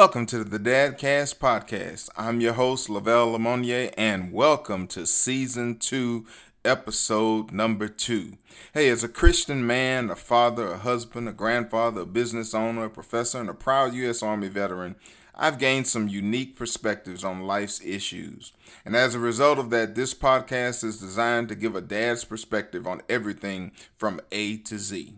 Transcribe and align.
Welcome 0.00 0.24
to 0.26 0.44
the 0.44 0.58
Dadcast 0.58 1.36
Podcast. 1.40 2.08
I'm 2.16 2.40
your 2.40 2.54
host, 2.54 2.88
Lavelle 2.88 3.32
Lemonnier, 3.32 3.92
and 3.98 4.32
welcome 4.32 4.86
to 4.86 5.06
Season 5.06 5.76
2, 5.76 6.24
Episode 6.64 7.52
Number 7.52 7.86
2. 7.86 8.38
Hey, 8.72 8.88
as 8.88 9.04
a 9.04 9.10
Christian 9.10 9.66
man, 9.66 10.08
a 10.08 10.16
father, 10.16 10.68
a 10.68 10.78
husband, 10.78 11.28
a 11.28 11.32
grandfather, 11.32 12.00
a 12.00 12.06
business 12.06 12.54
owner, 12.54 12.86
a 12.86 12.88
professor, 12.88 13.40
and 13.40 13.50
a 13.50 13.54
proud 13.54 13.92
U.S. 13.92 14.22
Army 14.22 14.48
veteran, 14.48 14.96
I've 15.34 15.58
gained 15.58 15.86
some 15.86 16.08
unique 16.08 16.56
perspectives 16.56 17.22
on 17.22 17.46
life's 17.46 17.82
issues. 17.84 18.54
And 18.86 18.96
as 18.96 19.14
a 19.14 19.18
result 19.18 19.58
of 19.58 19.68
that, 19.68 19.96
this 19.96 20.14
podcast 20.14 20.82
is 20.82 20.98
designed 20.98 21.50
to 21.50 21.54
give 21.54 21.76
a 21.76 21.82
dad's 21.82 22.24
perspective 22.24 22.86
on 22.86 23.02
everything 23.10 23.72
from 23.98 24.22
A 24.32 24.56
to 24.56 24.78
Z. 24.78 25.16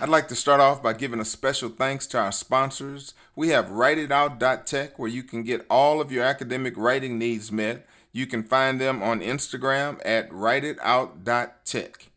I'd 0.00 0.08
like 0.08 0.26
to 0.28 0.34
start 0.34 0.60
off 0.60 0.82
by 0.82 0.92
giving 0.92 1.20
a 1.20 1.24
special 1.24 1.68
thanks 1.68 2.08
to 2.08 2.18
our 2.18 2.32
sponsors. 2.32 3.14
We 3.36 3.50
have 3.50 3.66
WriteItOut.tech, 3.66 4.98
where 4.98 5.08
you 5.08 5.22
can 5.22 5.44
get 5.44 5.64
all 5.70 6.00
of 6.00 6.10
your 6.10 6.24
academic 6.24 6.76
writing 6.76 7.16
needs 7.16 7.52
met. 7.52 7.86
You 8.12 8.26
can 8.26 8.42
find 8.42 8.80
them 8.80 9.04
on 9.04 9.20
Instagram 9.20 10.00
at 10.04 10.30
WriteItOut.tech. 10.30 12.10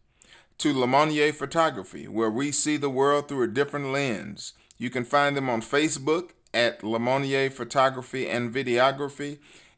To 0.58 0.74
Lemonnier 0.74 1.32
Photography, 1.32 2.08
where 2.08 2.32
we 2.32 2.52
see 2.52 2.78
the 2.78 2.90
world 2.90 3.28
through 3.28 3.44
a 3.44 3.48
different 3.48 3.92
lens. 3.92 4.54
You 4.80 4.90
can 4.90 5.06
find 5.06 5.38
them 5.38 5.48
on 5.48 5.62
Facebook 5.62 6.32
at 6.56 6.82
Lemonnier 6.82 7.52
Photography 7.52 8.28
and 8.28 8.52
Videography 8.52 9.38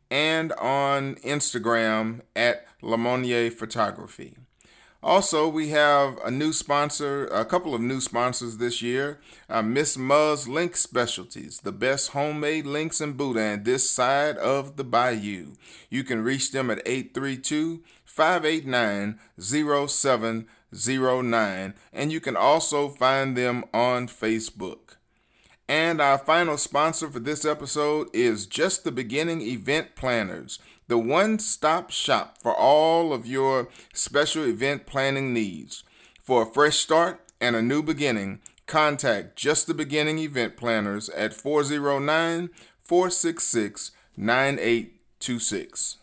and 0.10 0.54
on 0.54 1.16
Instagram 1.16 2.22
at 2.34 2.66
Lemonnier 2.82 3.52
Photography. 3.52 4.38
Also, 5.02 5.48
we 5.48 5.70
have 5.70 6.20
a 6.26 6.32
new 6.32 6.52
sponsor, 6.52 7.26
a 7.28 7.46
couple 7.46 7.74
of 7.74 7.80
new 7.80 8.02
sponsors 8.02 8.58
this 8.58 8.82
year. 8.82 9.22
Uh, 9.50 9.62
Miss 9.62 9.96
Muzz 9.96 10.46
Link 10.46 10.76
Specialties, 10.76 11.62
the 11.62 11.72
best 11.72 12.12
homemade 12.12 12.66
links 12.66 13.00
in 13.00 13.14
Boudin 13.14 13.64
this 13.64 13.90
side 13.90 14.36
of 14.38 14.76
the 14.76 14.84
bayou. 14.84 15.54
You 15.90 16.04
can 16.04 16.22
reach 16.22 16.52
them 16.52 16.70
at 16.70 16.86
832 16.86 17.82
589 18.04 19.18
0709, 19.40 21.74
and 21.94 22.12
you 22.12 22.20
can 22.20 22.36
also 22.36 22.90
find 22.90 23.38
them 23.38 23.64
on 23.74 24.10
Facebook. 24.10 24.98
And 25.70 26.02
our 26.02 26.18
final 26.18 26.58
sponsor 26.58 27.10
for 27.10 27.20
this 27.20 27.46
episode 27.46 28.10
is 28.12 28.46
Just 28.48 28.84
the 28.84 28.92
Beginning 28.92 29.42
Event 29.42 29.96
Planners 29.96 30.60
the 30.90 30.98
one 30.98 31.38
stop 31.38 31.92
shop 31.92 32.40
for 32.42 32.54
all 32.54 33.14
of 33.14 33.28
your 33.28 33.70
special 33.94 34.44
event 34.44 34.88
planning 34.88 35.32
needs. 35.32 35.84
For 36.20 36.42
a 36.42 36.46
fresh 36.48 36.78
start 36.78 37.22
and 37.40 37.56
a 37.56 37.62
new 37.62 37.84
beginning, 37.84 38.40
contact 38.66 39.36
Just 39.36 39.68
the 39.68 39.76
Beginning 39.76 40.18
Event 40.18 40.58
Planners 40.58 41.08
at 41.10 41.36
409 41.36 42.50
466 42.82 43.92
9826. 44.18 45.98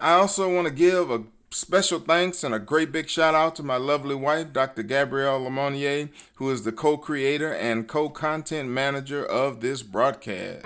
I 0.00 0.12
also 0.12 0.54
want 0.54 0.68
to 0.68 0.72
give 0.72 1.10
a 1.10 1.24
special 1.52 1.98
thanks 1.98 2.44
and 2.44 2.54
a 2.54 2.60
great 2.60 2.92
big 2.92 3.08
shout 3.08 3.34
out 3.34 3.56
to 3.56 3.62
my 3.64 3.76
lovely 3.76 4.14
wife, 4.14 4.52
Dr. 4.52 4.84
Gabrielle 4.84 5.40
Lemonnier, 5.40 6.08
who 6.36 6.48
is 6.48 6.62
the 6.62 6.70
co 6.70 6.96
creator 6.96 7.52
and 7.52 7.88
co 7.88 8.08
content 8.08 8.68
manager 8.68 9.24
of 9.24 9.60
this 9.60 9.82
broadcast. 9.82 10.64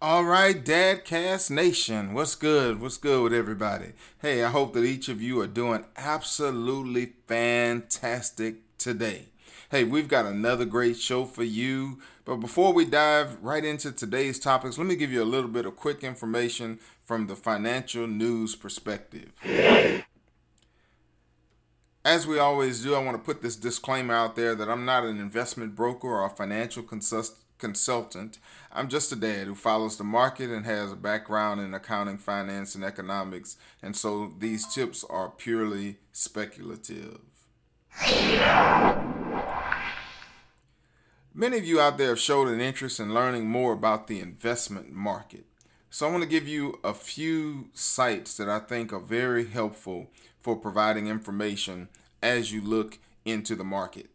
All 0.00 0.24
right, 0.24 0.64
Dadcast 0.64 1.50
Nation, 1.50 2.14
what's 2.14 2.34
good? 2.34 2.80
What's 2.80 2.96
good 2.96 3.22
with 3.22 3.34
everybody? 3.34 3.92
Hey, 4.22 4.42
I 4.42 4.48
hope 4.48 4.72
that 4.72 4.84
each 4.84 5.10
of 5.10 5.20
you 5.20 5.40
are 5.40 5.46
doing 5.46 5.84
absolutely 5.96 7.12
fantastic 7.26 8.78
today. 8.78 9.26
Hey, 9.70 9.84
we've 9.84 10.08
got 10.08 10.24
another 10.24 10.64
great 10.64 10.96
show 10.96 11.26
for 11.26 11.44
you. 11.44 11.98
But 12.28 12.40
before 12.40 12.74
we 12.74 12.84
dive 12.84 13.38
right 13.40 13.64
into 13.64 13.90
today's 13.90 14.38
topics, 14.38 14.76
let 14.76 14.86
me 14.86 14.96
give 14.96 15.10
you 15.10 15.22
a 15.22 15.24
little 15.24 15.48
bit 15.48 15.64
of 15.64 15.76
quick 15.76 16.04
information 16.04 16.78
from 17.02 17.26
the 17.26 17.34
financial 17.34 18.06
news 18.06 18.54
perspective. 18.54 19.32
As 22.04 22.26
we 22.26 22.38
always 22.38 22.82
do, 22.82 22.94
I 22.94 23.02
want 23.02 23.16
to 23.16 23.22
put 23.22 23.40
this 23.40 23.56
disclaimer 23.56 24.12
out 24.12 24.36
there 24.36 24.54
that 24.54 24.68
I'm 24.68 24.84
not 24.84 25.04
an 25.04 25.18
investment 25.18 25.74
broker 25.74 26.06
or 26.06 26.26
a 26.26 26.28
financial 26.28 26.82
consultant. 26.82 28.38
I'm 28.72 28.88
just 28.88 29.10
a 29.10 29.16
dad 29.16 29.46
who 29.46 29.54
follows 29.54 29.96
the 29.96 30.04
market 30.04 30.50
and 30.50 30.66
has 30.66 30.92
a 30.92 30.96
background 30.96 31.62
in 31.62 31.72
accounting, 31.72 32.18
finance, 32.18 32.74
and 32.74 32.84
economics, 32.84 33.56
and 33.82 33.96
so 33.96 34.34
these 34.38 34.66
tips 34.66 35.02
are 35.08 35.30
purely 35.30 35.96
speculative. 36.12 37.20
Many 41.38 41.56
of 41.56 41.64
you 41.64 41.80
out 41.80 41.96
there 41.98 42.08
have 42.08 42.18
showed 42.18 42.48
an 42.48 42.60
interest 42.60 42.98
in 42.98 43.14
learning 43.14 43.48
more 43.48 43.72
about 43.72 44.08
the 44.08 44.18
investment 44.18 44.92
market. 44.92 45.44
So 45.88 46.08
I 46.08 46.10
want 46.10 46.24
to 46.24 46.28
give 46.28 46.48
you 46.48 46.80
a 46.82 46.92
few 46.92 47.68
sites 47.74 48.36
that 48.38 48.48
I 48.48 48.58
think 48.58 48.92
are 48.92 48.98
very 48.98 49.46
helpful 49.46 50.10
for 50.40 50.56
providing 50.56 51.06
information 51.06 51.90
as 52.20 52.52
you 52.52 52.60
look 52.60 52.98
into 53.24 53.54
the 53.54 53.62
market. 53.62 54.10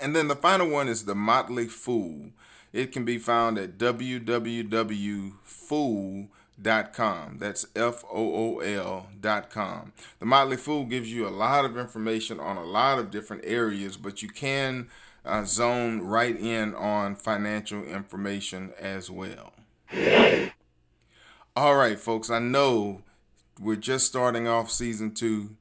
And 0.00 0.16
then 0.16 0.28
the 0.28 0.36
final 0.36 0.70
one 0.70 0.88
is 0.88 1.04
the 1.04 1.14
Motley 1.14 1.68
Fool. 1.68 2.30
It 2.72 2.90
can 2.90 3.04
be 3.04 3.18
found 3.18 3.58
at 3.58 3.76
www.fool.com 3.76 6.30
dot 6.60 6.92
com. 6.92 7.38
That's 7.38 7.66
F 7.76 8.04
O 8.10 8.56
O 8.56 8.58
L 8.60 9.08
dot 9.20 9.50
com. 9.50 9.92
The 10.18 10.26
Motley 10.26 10.56
Fool 10.56 10.84
gives 10.84 11.12
you 11.12 11.26
a 11.26 11.30
lot 11.30 11.64
of 11.64 11.76
information 11.76 12.40
on 12.40 12.56
a 12.56 12.64
lot 12.64 12.98
of 12.98 13.10
different 13.10 13.44
areas, 13.44 13.96
but 13.96 14.22
you 14.22 14.28
can 14.28 14.88
uh, 15.24 15.44
zone 15.44 16.00
right 16.00 16.38
in 16.38 16.74
on 16.74 17.16
financial 17.16 17.82
information 17.84 18.72
as 18.78 19.10
well. 19.10 19.52
All 21.54 21.76
right, 21.76 21.98
folks, 21.98 22.30
I 22.30 22.38
know 22.38 23.02
we're 23.60 23.76
just 23.76 24.06
starting 24.06 24.46
off 24.46 24.70
season 24.70 25.14
two. 25.14 25.56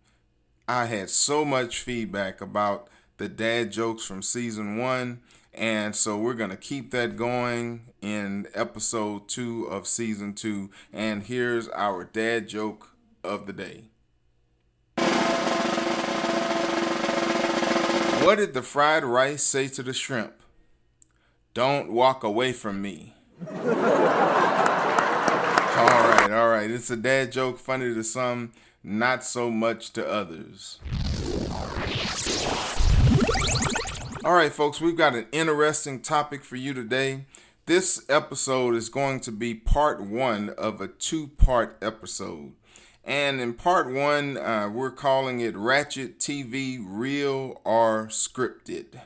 I 0.68 0.86
had 0.86 1.09
so 1.09 1.45
much 1.45 1.81
feedback 1.81 2.41
about 2.41 2.89
the 3.18 3.30
dad 3.30 3.71
jokes 3.71 4.03
from 4.03 4.21
season 4.21 4.77
one 4.77 5.21
and 5.56 5.96
so 5.96 6.18
we're 6.18 6.34
going 6.34 6.50
to 6.50 6.57
keep 6.57 6.92
that 6.92 7.16
going 7.16 7.86
in 8.02 8.48
episode 8.54 9.30
two 9.30 9.66
of 9.66 9.88
season 9.88 10.34
two. 10.34 10.69
And 10.92 11.24
here's 11.24 11.69
our 11.69 12.04
dad 12.04 12.50
joke 12.50 12.96
of 13.24 13.48
the 13.48 13.54
day. 13.54 13.86
What 18.25 18.38
did 18.38 18.54
the 18.54 18.62
fried 18.62 19.04
rice 19.04 19.44
say 19.44 19.68
to 19.69 19.84
the 19.84 19.94
shrimp? 19.94 20.34
Don't 21.54 21.92
walk 21.92 22.24
away 22.24 22.54
from 22.54 22.81
me. 22.81 23.13
all 23.50 23.56
right, 23.56 23.72
all 26.31 26.50
right. 26.50 26.69
It's 26.69 26.90
a 26.90 26.98
dad 26.98 27.31
joke, 27.31 27.60
funny 27.60 27.94
to 27.94 28.04
some, 28.04 28.51
not 28.84 29.24
so 29.24 29.50
much 29.50 29.94
to 29.94 30.06
others. 30.06 30.80
All 34.25 34.33
right, 34.33 34.51
folks, 34.51 34.81
we've 34.81 34.98
got 34.98 35.13
an 35.13 35.27
interesting 35.31 36.01
topic 36.01 36.44
for 36.44 36.56
you 36.56 36.74
today. 36.74 37.25
This 37.68 38.04
episode 38.10 38.74
is 38.74 38.89
going 38.89 39.19
to 39.19 39.31
be 39.31 39.54
part 39.54 40.01
one 40.01 40.50
of 40.57 40.81
a 40.81 40.88
two 40.88 41.27
part 41.27 41.77
episode. 41.80 42.54
And 43.04 43.39
in 43.39 43.54
part 43.54 43.88
one, 43.88 44.39
uh, 44.39 44.72
we're 44.74 44.89
calling 44.89 45.42
it 45.42 45.56
Ratchet 45.56 46.18
TV 46.18 46.83
Real 46.83 47.62
or 47.63 48.07
Scripted. 48.07 49.00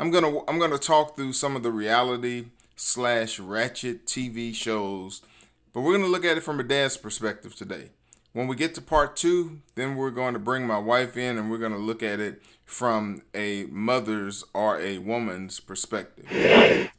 I'm 0.00 0.10
gonna 0.10 0.40
I'm 0.48 0.58
gonna 0.58 0.78
talk 0.78 1.14
through 1.14 1.34
some 1.34 1.54
of 1.54 1.62
the 1.62 1.70
reality 1.70 2.46
slash 2.74 3.38
Ratchet 3.38 4.06
TV 4.06 4.52
shows, 4.52 5.22
but 5.72 5.82
we're 5.82 5.98
gonna 5.98 6.10
look 6.10 6.24
at 6.24 6.36
it 6.36 6.42
from 6.42 6.58
a 6.58 6.64
dad's 6.64 6.96
perspective 6.96 7.54
today. 7.54 7.90
When 8.32 8.48
we 8.48 8.56
get 8.56 8.74
to 8.74 8.82
part 8.82 9.14
two, 9.14 9.60
then 9.76 9.94
we're 9.94 10.10
going 10.10 10.32
to 10.32 10.40
bring 10.40 10.66
my 10.66 10.78
wife 10.78 11.16
in 11.16 11.38
and 11.38 11.48
we're 11.48 11.58
to 11.70 11.78
look 11.78 12.02
at 12.02 12.18
it 12.18 12.42
from 12.64 13.22
a 13.34 13.64
mother's 13.64 14.44
or 14.52 14.80
a 14.80 14.98
woman's 14.98 15.60
perspective. 15.60 16.90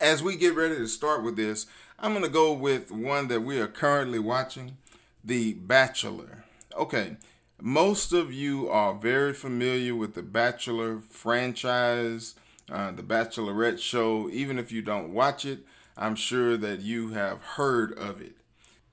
As 0.00 0.22
we 0.22 0.36
get 0.36 0.54
ready 0.54 0.76
to 0.76 0.86
start 0.86 1.22
with 1.22 1.36
this, 1.36 1.66
I'm 1.98 2.12
going 2.12 2.24
to 2.24 2.30
go 2.30 2.52
with 2.52 2.92
one 2.92 3.28
that 3.28 3.40
we 3.40 3.58
are 3.58 3.66
currently 3.66 4.18
watching 4.18 4.76
The 5.24 5.54
Bachelor. 5.54 6.44
Okay, 6.76 7.16
most 7.60 8.12
of 8.12 8.32
you 8.32 8.68
are 8.68 8.94
very 8.94 9.34
familiar 9.34 9.96
with 9.96 10.14
the 10.14 10.22
Bachelor 10.22 11.00
franchise, 11.00 12.36
uh, 12.70 12.92
the 12.92 13.02
Bachelorette 13.02 13.80
show. 13.80 14.30
Even 14.30 14.58
if 14.58 14.70
you 14.70 14.80
don't 14.80 15.12
watch 15.12 15.44
it, 15.44 15.60
I'm 15.96 16.14
sure 16.14 16.56
that 16.56 16.80
you 16.80 17.10
have 17.10 17.42
heard 17.42 17.98
of 17.98 18.20
it. 18.20 18.36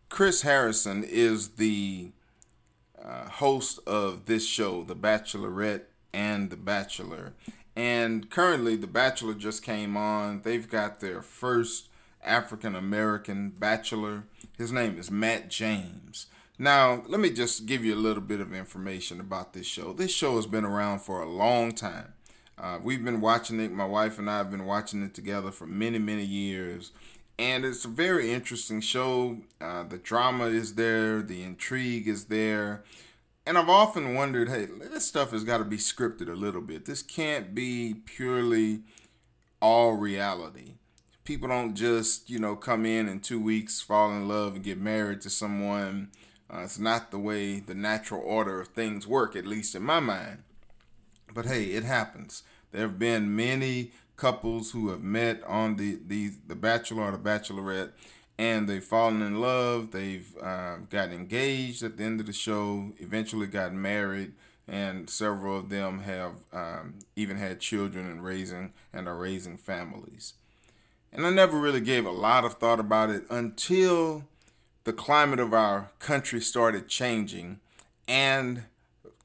Chris 0.09 0.41
Harrison 0.41 1.03
is 1.03 1.49
the 1.49 2.11
uh, 2.99 3.29
host 3.29 3.79
of 3.85 4.25
this 4.25 4.47
show, 4.47 4.83
The 4.83 4.95
Bachelorette 4.95 5.83
and 6.15 6.49
The 6.49 6.55
Bachelor. 6.55 7.33
And 7.75 8.29
currently, 8.29 8.77
The 8.77 8.87
Bachelor 8.87 9.33
just 9.33 9.61
came 9.61 9.97
on. 9.97 10.41
They've 10.43 10.67
got 10.67 11.01
their 11.01 11.21
first 11.21 11.89
African 12.23 12.73
American 12.73 13.49
bachelor. 13.49 14.23
His 14.57 14.71
name 14.71 14.97
is 14.97 15.11
Matt 15.11 15.49
James. 15.49 16.27
Now, 16.57 17.03
let 17.07 17.19
me 17.19 17.29
just 17.29 17.65
give 17.65 17.83
you 17.83 17.93
a 17.93 17.97
little 17.97 18.23
bit 18.23 18.39
of 18.39 18.53
information 18.53 19.19
about 19.19 19.53
this 19.53 19.67
show. 19.67 19.91
This 19.91 20.11
show 20.11 20.37
has 20.37 20.47
been 20.47 20.63
around 20.63 20.99
for 20.99 21.21
a 21.21 21.29
long 21.29 21.73
time. 21.73 22.13
Uh, 22.57 22.79
we've 22.81 23.03
been 23.03 23.19
watching 23.19 23.59
it, 23.59 23.73
my 23.73 23.85
wife 23.85 24.17
and 24.17 24.29
I 24.29 24.37
have 24.37 24.49
been 24.49 24.65
watching 24.65 25.03
it 25.03 25.13
together 25.13 25.51
for 25.51 25.67
many, 25.67 25.99
many 25.99 26.23
years 26.23 26.93
and 27.37 27.65
it's 27.65 27.85
a 27.85 27.89
very 27.89 28.31
interesting 28.31 28.81
show. 28.81 29.37
Uh, 29.59 29.83
the 29.83 29.97
drama 29.97 30.45
is 30.45 30.75
there, 30.75 31.21
the 31.21 31.43
intrigue 31.43 32.07
is 32.07 32.25
there, 32.25 32.83
and 33.45 33.57
I've 33.57 33.69
often 33.69 34.15
wondered, 34.15 34.49
hey, 34.49 34.65
this 34.65 35.05
stuff 35.05 35.31
has 35.31 35.43
got 35.43 35.59
to 35.59 35.65
be 35.65 35.77
scripted 35.77 36.29
a 36.29 36.35
little 36.35 36.61
bit. 36.61 36.85
This 36.85 37.01
can't 37.01 37.53
be 37.53 37.95
purely 38.05 38.81
all 39.61 39.93
reality. 39.93 40.73
People 41.23 41.49
don't 41.49 41.75
just, 41.75 42.29
you 42.29 42.39
know, 42.39 42.55
come 42.55 42.85
in 42.85 43.07
in 43.07 43.19
two 43.19 43.41
weeks, 43.41 43.81
fall 43.81 44.11
in 44.11 44.27
love, 44.27 44.55
and 44.55 44.63
get 44.63 44.79
married 44.79 45.21
to 45.21 45.29
someone. 45.29 46.11
Uh, 46.53 46.59
it's 46.59 46.79
not 46.79 47.11
the 47.11 47.19
way 47.19 47.59
the 47.59 47.73
natural 47.73 48.21
order 48.21 48.61
of 48.61 48.69
things 48.69 49.07
work, 49.07 49.35
at 49.35 49.47
least 49.47 49.75
in 49.75 49.81
my 49.81 49.99
mind. 49.99 50.43
But 51.33 51.45
hey, 51.45 51.65
it 51.65 51.83
happens. 51.83 52.43
There 52.71 52.83
have 52.83 52.99
been 52.99 53.35
many 53.35 53.91
couples 54.15 54.71
who 54.71 54.89
have 54.89 55.01
met 55.01 55.43
on 55.43 55.75
the 55.75 55.99
the 56.05 56.31
the 56.47 56.55
Bachelor 56.55 57.03
or 57.03 57.11
the 57.11 57.17
Bachelorette, 57.17 57.91
and 58.37 58.67
they've 58.67 58.83
fallen 58.83 59.21
in 59.21 59.39
love. 59.39 59.91
They've 59.91 60.35
uh, 60.41 60.77
got 60.89 61.11
engaged 61.11 61.83
at 61.83 61.97
the 61.97 62.03
end 62.03 62.19
of 62.19 62.25
the 62.25 62.33
show. 62.33 62.91
Eventually, 62.99 63.47
got 63.47 63.73
married, 63.73 64.33
and 64.67 65.09
several 65.09 65.57
of 65.57 65.69
them 65.69 65.99
have 66.01 66.43
um, 66.51 66.95
even 67.15 67.37
had 67.37 67.59
children 67.59 68.05
and 68.07 68.23
raising 68.23 68.73
and 68.93 69.07
are 69.07 69.15
raising 69.15 69.57
families. 69.57 70.33
And 71.13 71.25
I 71.25 71.29
never 71.29 71.57
really 71.57 71.81
gave 71.81 72.05
a 72.05 72.11
lot 72.11 72.43
of 72.43 72.55
thought 72.55 72.79
about 72.79 73.09
it 73.09 73.25
until 73.29 74.25
the 74.83 74.93
climate 74.93 75.39
of 75.39 75.53
our 75.53 75.91
country 75.99 76.41
started 76.41 76.87
changing, 76.87 77.59
and 78.07 78.65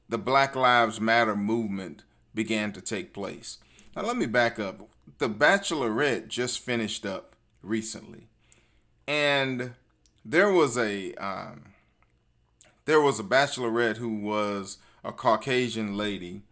the 0.09 0.17
Black 0.17 0.55
Lives 0.55 0.99
Matter 0.99 1.35
movement 1.35 2.03
began 2.33 2.71
to 2.73 2.81
take 2.81 3.13
place. 3.13 3.57
Now, 3.95 4.03
let 4.03 4.17
me 4.17 4.25
back 4.25 4.57
up. 4.57 4.87
The 5.17 5.29
Bachelorette 5.29 6.29
just 6.29 6.59
finished 6.59 7.05
up 7.05 7.35
recently, 7.61 8.27
and 9.11 9.73
there 10.23 10.49
was 10.49 10.77
a 10.77 11.13
um, 11.15 11.73
there 12.85 13.01
was 13.01 13.19
a 13.19 13.23
Bachelorette 13.23 13.97
who 13.97 14.21
was 14.21 14.77
a 15.03 15.11
Caucasian 15.11 15.97
lady 15.97 16.43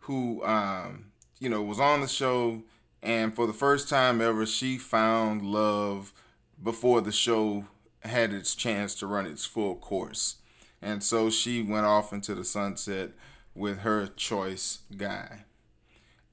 who 0.00 0.44
um, 0.44 1.12
you 1.38 1.48
know 1.48 1.62
was 1.62 1.78
on 1.78 2.00
the 2.00 2.08
show, 2.08 2.62
and 3.00 3.32
for 3.32 3.46
the 3.46 3.52
first 3.52 3.88
time 3.88 4.20
ever, 4.20 4.44
she 4.44 4.76
found 4.76 5.42
love 5.42 6.12
before 6.60 7.00
the 7.00 7.12
show 7.12 7.66
had 8.00 8.32
its 8.32 8.56
chance 8.56 8.96
to 8.96 9.06
run 9.06 9.24
its 9.24 9.44
full 9.44 9.76
course. 9.76 10.36
And 10.82 11.04
so 11.04 11.30
she 11.30 11.62
went 11.62 11.86
off 11.86 12.12
into 12.12 12.34
the 12.34 12.44
sunset 12.44 13.10
with 13.54 13.80
her 13.80 14.08
choice 14.08 14.80
guy. 14.96 15.44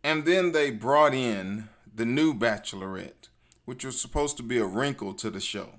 And 0.03 0.25
then 0.25 0.53
they 0.53 0.71
brought 0.71 1.13
in 1.13 1.69
the 1.94 2.06
new 2.06 2.33
Bachelorette, 2.33 3.16
which 3.67 3.85
was 3.85 4.01
supposed 4.01 4.37
to 4.37 4.43
be 4.43 4.57
a 4.57 4.65
wrinkle 4.65 5.13
to 5.13 5.29
the 5.29 5.39
show. 5.39 5.75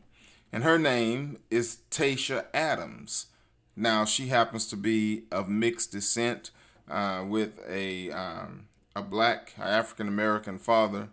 And 0.53 0.63
her 0.63 0.79
name 0.79 1.39
is 1.51 1.79
Tayshia 1.91 2.45
Adams. 2.55 3.27
Now, 3.75 4.05
she 4.05 4.29
happens 4.29 4.67
to 4.69 4.77
be 4.77 5.25
of 5.33 5.49
mixed 5.49 5.91
descent 5.91 6.51
uh, 6.89 7.25
with 7.27 7.59
a, 7.69 8.11
um, 8.11 8.69
a 8.95 9.03
black 9.03 9.55
African 9.59 10.07
American 10.07 10.59
father, 10.59 11.09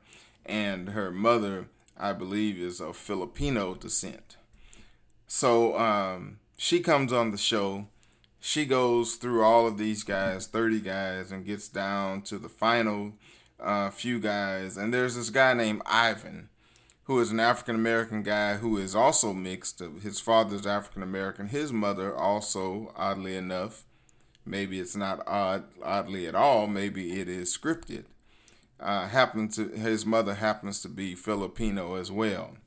and 0.45 0.89
her 0.89 1.09
mother, 1.11 1.67
I 1.97 2.13
believe, 2.13 2.59
is 2.59 2.79
of 2.79 2.95
Filipino 2.95 3.73
descent. 3.73 4.37
So 5.27 5.77
um, 5.79 6.39
she 6.55 6.81
comes 6.81 7.11
on 7.11 7.31
the 7.31 7.37
show 7.37 7.87
she 8.45 8.67
goes 8.67 9.15
through 9.15 9.43
all 9.43 9.65
of 9.65 9.79
these 9.79 10.03
guys, 10.03 10.45
30 10.45 10.79
guys, 10.81 11.31
and 11.31 11.43
gets 11.43 11.67
down 11.67 12.21
to 12.21 12.37
the 12.37 12.47
final 12.47 13.13
uh, 13.59 13.89
few 13.89 14.19
guys. 14.19 14.77
And 14.77 14.93
there's 14.93 15.15
this 15.15 15.31
guy 15.31 15.55
named 15.55 15.81
Ivan, 15.87 16.49
who 17.05 17.19
is 17.19 17.31
an 17.31 17.39
African 17.39 17.75
American 17.75 18.23
guy 18.23 18.55
who 18.55 18.77
is 18.77 18.95
also 18.95 19.33
mixed. 19.33 19.81
His 20.01 20.19
father's 20.19 20.65
African 20.65 21.03
American. 21.03 21.47
His 21.47 21.71
mother, 21.71 22.15
also, 22.15 22.91
oddly 22.95 23.35
enough, 23.35 23.85
maybe 24.45 24.79
it's 24.79 24.95
not 24.95 25.25
odd, 25.27 25.65
oddly 25.83 26.27
at 26.27 26.35
all, 26.35 26.67
maybe 26.67 27.19
it 27.19 27.29
is 27.29 27.55
scripted. 27.55 28.05
Uh, 28.79 29.07
happen 29.07 29.47
to 29.47 29.69
his 29.69 30.05
mother 30.05 30.33
happens 30.33 30.81
to 30.81 30.89
be 30.89 31.15
Filipino 31.15 31.95
as 31.95 32.11
well. 32.11 32.57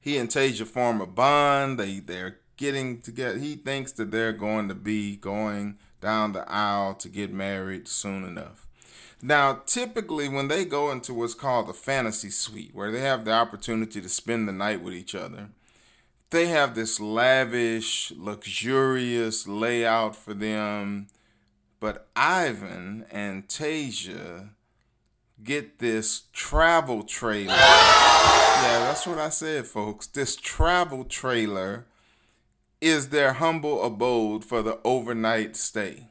He 0.00 0.16
and 0.16 0.28
Tayshia 0.28 0.66
form 0.66 1.00
a 1.00 1.06
bond. 1.06 1.80
They 1.80 1.98
they're 1.98 2.38
getting 2.56 3.00
together. 3.00 3.38
He 3.38 3.56
thinks 3.56 3.92
that 3.92 4.12
they're 4.12 4.32
going 4.32 4.68
to 4.68 4.74
be 4.74 5.16
going 5.16 5.78
down 6.00 6.32
the 6.32 6.48
aisle 6.48 6.94
to 6.94 7.08
get 7.08 7.32
married 7.32 7.88
soon 7.88 8.22
enough. 8.22 8.67
Now, 9.20 9.62
typically, 9.66 10.28
when 10.28 10.48
they 10.48 10.64
go 10.64 10.90
into 10.92 11.12
what's 11.12 11.34
called 11.34 11.66
the 11.66 11.74
fantasy 11.74 12.30
suite, 12.30 12.70
where 12.72 12.92
they 12.92 13.00
have 13.00 13.24
the 13.24 13.32
opportunity 13.32 14.00
to 14.00 14.08
spend 14.08 14.46
the 14.46 14.52
night 14.52 14.80
with 14.80 14.94
each 14.94 15.14
other, 15.14 15.48
they 16.30 16.46
have 16.46 16.74
this 16.74 17.00
lavish, 17.00 18.12
luxurious 18.16 19.48
layout 19.48 20.14
for 20.14 20.34
them. 20.34 21.08
But 21.80 22.08
Ivan 22.14 23.06
and 23.10 23.48
Tayshia 23.48 24.50
get 25.42 25.78
this 25.78 26.24
travel 26.32 27.02
trailer. 27.02 27.54
yeah, 27.54 28.80
that's 28.80 29.06
what 29.06 29.18
I 29.18 29.30
said, 29.30 29.66
folks. 29.66 30.06
This 30.06 30.36
travel 30.36 31.04
trailer 31.04 31.86
is 32.80 33.08
their 33.08 33.34
humble 33.34 33.82
abode 33.84 34.44
for 34.44 34.62
the 34.62 34.78
overnight 34.84 35.56
stay. 35.56 36.08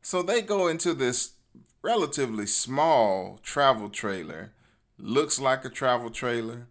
So 0.00 0.22
they 0.22 0.42
go 0.42 0.66
into 0.66 0.94
this 0.94 1.32
relatively 1.82 2.46
small 2.46 3.40
travel 3.42 3.88
trailer, 3.88 4.52
looks 4.98 5.40
like 5.40 5.64
a 5.64 5.68
travel 5.68 6.10
trailer, 6.10 6.68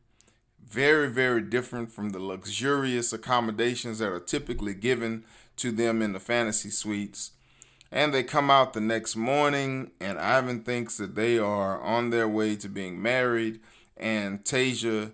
very, 0.66 1.10
very 1.10 1.42
different 1.42 1.92
from 1.92 2.12
the 2.12 2.20
luxurious 2.20 3.12
accommodations 3.12 4.00
that 4.00 4.12
are 4.12 4.22
typically 4.22 4.74
given 4.74 5.26
to 5.58 5.72
them 5.72 6.02
in 6.02 6.14
the 6.14 6.20
fantasy 6.20 6.70
suites. 6.70 7.32
And 7.92 8.14
they 8.14 8.24
come 8.24 8.50
out 8.50 8.72
the 8.72 8.80
next 8.80 9.18
morning, 9.18 9.92
and 10.00 10.18
Ivan 10.18 10.64
thinks 10.64 10.96
that 10.98 11.16
they 11.16 11.38
are 11.38 11.82
on 11.82 12.10
their 12.10 12.28
way 12.28 12.56
to 12.56 12.70
being 12.70 13.02
married, 13.02 13.60
and 13.98 14.46
Tayshia 14.46 15.12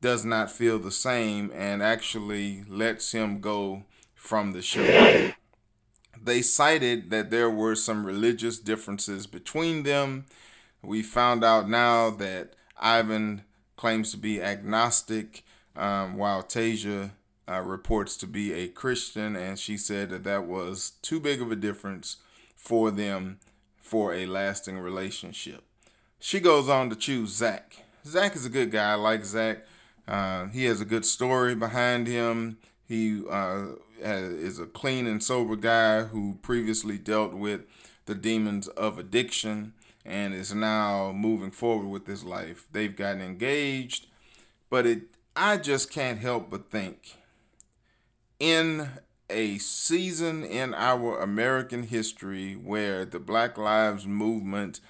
does 0.00 0.24
not 0.24 0.50
feel 0.50 0.78
the 0.78 0.90
same 0.90 1.50
and 1.54 1.82
actually 1.82 2.64
lets 2.66 3.12
him 3.12 3.40
go 3.40 3.84
from 4.14 4.52
the 4.52 4.62
show. 4.62 5.32
They 6.22 6.42
cited 6.42 7.10
that 7.10 7.30
there 7.30 7.50
were 7.50 7.74
some 7.74 8.06
religious 8.06 8.58
differences 8.58 9.26
between 9.26 9.82
them. 9.82 10.26
We 10.82 11.02
found 11.02 11.44
out 11.44 11.68
now 11.68 12.10
that 12.10 12.54
Ivan 12.78 13.42
claims 13.76 14.10
to 14.12 14.16
be 14.16 14.42
agnostic, 14.42 15.44
um, 15.76 16.16
while 16.16 16.42
Tayshia 16.42 17.12
uh, 17.48 17.60
reports 17.60 18.16
to 18.18 18.26
be 18.26 18.52
a 18.52 18.68
Christian, 18.68 19.36
and 19.36 19.58
she 19.58 19.76
said 19.76 20.10
that 20.10 20.24
that 20.24 20.44
was 20.44 20.90
too 21.02 21.20
big 21.20 21.40
of 21.40 21.50
a 21.50 21.56
difference 21.56 22.16
for 22.56 22.90
them 22.90 23.38
for 23.76 24.12
a 24.12 24.26
lasting 24.26 24.78
relationship. 24.78 25.62
She 26.18 26.40
goes 26.40 26.68
on 26.68 26.90
to 26.90 26.96
choose 26.96 27.30
Zach. 27.30 27.84
Zach 28.04 28.36
is 28.36 28.44
a 28.44 28.50
good 28.50 28.70
guy. 28.70 28.92
I 28.92 28.94
like 28.94 29.24
Zach. 29.24 29.64
Uh, 30.06 30.46
he 30.46 30.64
has 30.64 30.80
a 30.80 30.84
good 30.84 31.04
story 31.04 31.54
behind 31.54 32.06
him. 32.06 32.58
He 32.88 33.22
uh, 33.30 33.66
is 34.00 34.58
a 34.58 34.66
clean 34.66 35.06
and 35.06 35.22
sober 35.22 35.56
guy 35.56 36.04
who 36.04 36.38
previously 36.40 36.96
dealt 36.96 37.34
with 37.34 37.60
the 38.06 38.14
demons 38.14 38.66
of 38.68 38.98
addiction 38.98 39.74
and 40.06 40.32
is 40.32 40.54
now 40.54 41.12
moving 41.12 41.50
forward 41.50 41.88
with 41.88 42.06
his 42.06 42.24
life. 42.24 42.66
They've 42.72 42.96
gotten 42.96 43.20
engaged, 43.20 44.06
but 44.70 44.86
it 44.86 45.02
I 45.36 45.58
just 45.58 45.92
can't 45.92 46.18
help 46.18 46.50
but 46.50 46.70
think 46.70 47.18
in 48.40 48.88
a 49.30 49.58
season 49.58 50.42
in 50.42 50.72
our 50.74 51.20
American 51.20 51.84
history 51.84 52.54
where 52.54 53.04
the 53.04 53.20
Black 53.20 53.58
Lives 53.58 54.06
Movement 54.06 54.80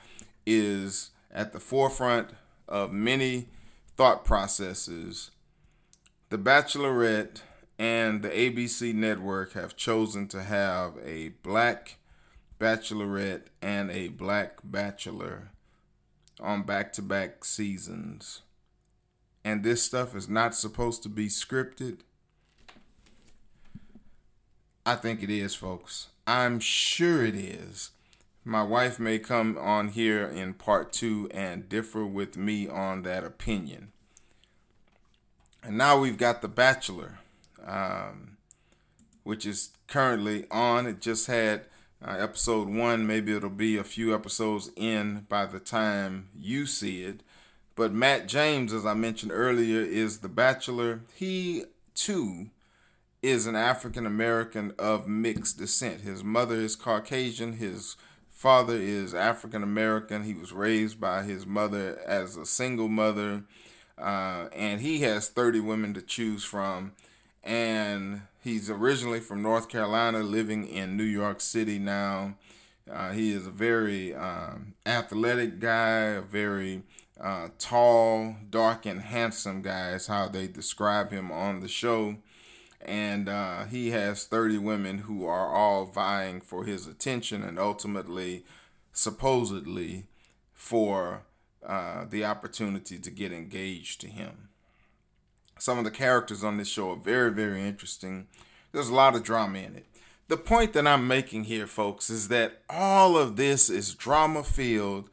is 0.46 1.10
at 1.32 1.52
the 1.52 1.60
forefront 1.60 2.30
of 2.68 2.92
many 2.92 3.48
thought 3.96 4.24
processes, 4.24 5.32
The 6.30 6.38
Bachelorette 6.38 7.42
and 7.78 8.22
the 8.22 8.30
ABC 8.30 8.94
network 8.94 9.52
have 9.52 9.76
chosen 9.76 10.26
to 10.28 10.42
have 10.42 10.94
a 11.04 11.30
black 11.42 11.98
bachelorette 12.58 13.44
and 13.62 13.90
a 13.90 14.08
black 14.08 14.58
bachelor 14.64 15.50
on 16.40 16.62
back 16.62 16.92
to 16.94 17.02
back 17.02 17.44
seasons. 17.44 18.42
And 19.44 19.62
this 19.62 19.82
stuff 19.82 20.16
is 20.16 20.28
not 20.28 20.54
supposed 20.54 21.02
to 21.04 21.08
be 21.08 21.28
scripted. 21.28 21.98
I 24.84 24.96
think 24.96 25.22
it 25.22 25.30
is, 25.30 25.54
folks. 25.54 26.08
I'm 26.26 26.60
sure 26.60 27.24
it 27.24 27.34
is. 27.34 27.90
My 28.44 28.62
wife 28.62 28.98
may 28.98 29.18
come 29.18 29.58
on 29.58 29.88
here 29.88 30.26
in 30.26 30.54
part 30.54 30.92
two 30.92 31.28
and 31.32 31.68
differ 31.68 32.06
with 32.06 32.36
me 32.36 32.66
on 32.66 33.02
that 33.02 33.22
opinion. 33.22 33.92
And 35.62 35.76
now 35.76 35.98
we've 36.00 36.16
got 36.16 36.40
The 36.40 36.48
Bachelor, 36.48 37.18
um, 37.68 38.38
which 39.22 39.46
is 39.46 39.70
currently 39.86 40.46
on. 40.50 40.86
It 40.86 41.00
just 41.00 41.26
had 41.26 41.66
uh, 42.04 42.16
episode 42.18 42.68
one. 42.68 43.06
Maybe 43.06 43.36
it'll 43.36 43.50
be 43.50 43.76
a 43.76 43.84
few 43.84 44.14
episodes 44.14 44.70
in 44.76 45.26
by 45.28 45.46
the 45.46 45.60
time 45.60 46.30
you 46.38 46.66
see 46.66 47.04
it. 47.04 47.22
But 47.76 47.92
Matt 47.92 48.26
James, 48.26 48.72
as 48.72 48.84
I 48.84 48.94
mentioned 48.94 49.30
earlier, 49.32 49.80
is 49.80 50.18
The 50.18 50.28
Bachelor. 50.28 51.02
He, 51.14 51.64
too, 51.94 52.50
is 53.22 53.46
an 53.46 53.54
African 53.54 54.06
American 54.06 54.74
of 54.78 55.06
mixed 55.06 55.58
descent. 55.58 56.00
His 56.00 56.24
mother 56.24 56.56
is 56.56 56.74
Caucasian. 56.74 57.54
His 57.54 57.96
father 58.28 58.76
is 58.76 59.14
African 59.14 59.62
American. 59.62 60.24
He 60.24 60.34
was 60.34 60.52
raised 60.52 61.00
by 61.00 61.22
his 61.22 61.46
mother 61.46 62.00
as 62.06 62.36
a 62.36 62.46
single 62.46 62.88
mother, 62.88 63.44
uh, 63.96 64.46
and 64.52 64.80
he 64.80 65.00
has 65.00 65.28
30 65.28 65.60
women 65.60 65.94
to 65.94 66.02
choose 66.02 66.44
from. 66.44 66.92
And 67.42 68.22
he's 68.42 68.68
originally 68.68 69.20
from 69.20 69.42
North 69.42 69.68
Carolina, 69.68 70.20
living 70.20 70.66
in 70.66 70.96
New 70.96 71.04
York 71.04 71.40
City 71.40 71.78
now. 71.78 72.34
Uh, 72.90 73.12
he 73.12 73.32
is 73.32 73.46
a 73.46 73.50
very 73.50 74.14
um, 74.14 74.74
athletic 74.86 75.60
guy, 75.60 76.00
a 76.00 76.22
very 76.22 76.82
uh, 77.20 77.48
tall, 77.58 78.36
dark, 78.48 78.86
and 78.86 79.00
handsome 79.02 79.62
guy, 79.62 79.90
is 79.90 80.06
how 80.06 80.28
they 80.28 80.46
describe 80.46 81.10
him 81.10 81.30
on 81.30 81.60
the 81.60 81.68
show 81.68 82.16
and 82.80 83.28
uh, 83.28 83.64
he 83.64 83.90
has 83.90 84.24
30 84.24 84.58
women 84.58 84.98
who 84.98 85.26
are 85.26 85.54
all 85.54 85.84
vying 85.84 86.40
for 86.40 86.64
his 86.64 86.86
attention 86.86 87.42
and 87.42 87.58
ultimately, 87.58 88.44
supposedly, 88.92 90.06
for 90.52 91.24
uh, 91.66 92.04
the 92.08 92.24
opportunity 92.24 92.98
to 92.98 93.10
get 93.10 93.32
engaged 93.32 94.00
to 94.00 94.08
him. 94.08 94.47
Some 95.58 95.78
of 95.78 95.84
the 95.84 95.90
characters 95.90 96.44
on 96.44 96.56
this 96.56 96.68
show 96.68 96.92
are 96.92 96.96
very, 96.96 97.30
very 97.30 97.62
interesting. 97.62 98.28
There's 98.72 98.88
a 98.88 98.94
lot 98.94 99.14
of 99.14 99.22
drama 99.22 99.58
in 99.58 99.76
it. 99.76 99.86
The 100.28 100.36
point 100.36 100.74
that 100.74 100.86
I'm 100.86 101.08
making 101.08 101.44
here, 101.44 101.66
folks, 101.66 102.10
is 102.10 102.28
that 102.28 102.62
all 102.68 103.16
of 103.16 103.36
this 103.36 103.70
is 103.70 103.94
drama 103.94 104.44
filled 104.44 105.08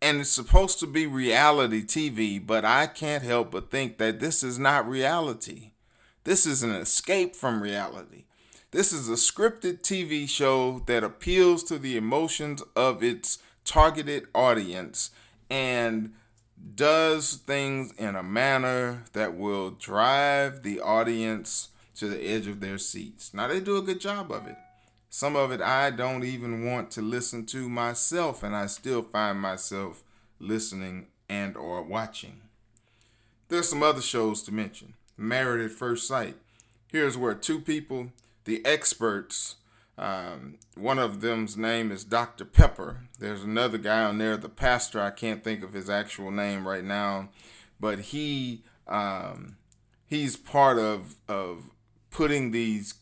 and 0.00 0.20
it's 0.20 0.30
supposed 0.30 0.78
to 0.80 0.86
be 0.86 1.06
reality 1.06 1.82
TV, 1.82 2.44
but 2.44 2.64
I 2.64 2.86
can't 2.86 3.24
help 3.24 3.50
but 3.50 3.70
think 3.70 3.98
that 3.98 4.20
this 4.20 4.42
is 4.42 4.58
not 4.58 4.88
reality. 4.88 5.72
This 6.24 6.46
is 6.46 6.62
an 6.62 6.70
escape 6.70 7.34
from 7.34 7.62
reality. 7.62 8.24
This 8.70 8.92
is 8.92 9.08
a 9.08 9.12
scripted 9.12 9.80
TV 9.80 10.28
show 10.28 10.82
that 10.86 11.02
appeals 11.02 11.64
to 11.64 11.78
the 11.78 11.96
emotions 11.96 12.62
of 12.76 13.02
its 13.02 13.38
targeted 13.64 14.26
audience 14.34 15.10
and 15.50 16.12
does 16.74 17.34
things 17.34 17.92
in 17.98 18.14
a 18.16 18.22
manner 18.22 19.04
that 19.12 19.36
will 19.36 19.70
drive 19.70 20.62
the 20.62 20.80
audience 20.80 21.68
to 21.96 22.08
the 22.08 22.20
edge 22.20 22.46
of 22.46 22.60
their 22.60 22.78
seats. 22.78 23.34
Now, 23.34 23.48
they 23.48 23.60
do 23.60 23.76
a 23.76 23.82
good 23.82 24.00
job 24.00 24.30
of 24.30 24.46
it. 24.46 24.56
Some 25.10 25.36
of 25.36 25.50
it 25.50 25.60
I 25.60 25.90
don't 25.90 26.24
even 26.24 26.64
want 26.64 26.90
to 26.92 27.02
listen 27.02 27.46
to 27.46 27.68
myself, 27.68 28.42
and 28.42 28.54
I 28.54 28.66
still 28.66 29.02
find 29.02 29.40
myself 29.40 30.04
listening 30.38 31.06
and 31.28 31.56
or 31.56 31.82
watching. 31.82 32.42
There's 33.48 33.68
some 33.68 33.82
other 33.82 34.02
shows 34.02 34.42
to 34.42 34.54
mention. 34.54 34.94
Married 35.16 35.64
at 35.64 35.72
First 35.72 36.06
Sight. 36.06 36.36
Here's 36.86 37.16
where 37.16 37.34
two 37.34 37.60
people, 37.60 38.12
the 38.44 38.64
experts, 38.64 39.56
um, 39.98 40.58
one 40.76 40.98
of 40.98 41.20
them's 41.20 41.56
name 41.56 41.90
is 41.90 42.04
Dr. 42.04 42.44
Pepper. 42.44 43.00
There's 43.18 43.42
another 43.42 43.78
guy 43.78 44.04
on 44.04 44.18
there, 44.18 44.36
the 44.36 44.48
pastor. 44.48 45.00
I 45.00 45.10
can't 45.10 45.42
think 45.42 45.64
of 45.64 45.72
his 45.72 45.90
actual 45.90 46.30
name 46.30 46.66
right 46.66 46.84
now, 46.84 47.30
but 47.80 47.98
he 47.98 48.62
um, 48.86 49.56
he's 50.06 50.36
part 50.36 50.78
of 50.78 51.16
of 51.28 51.70
putting 52.10 52.52
these 52.52 52.94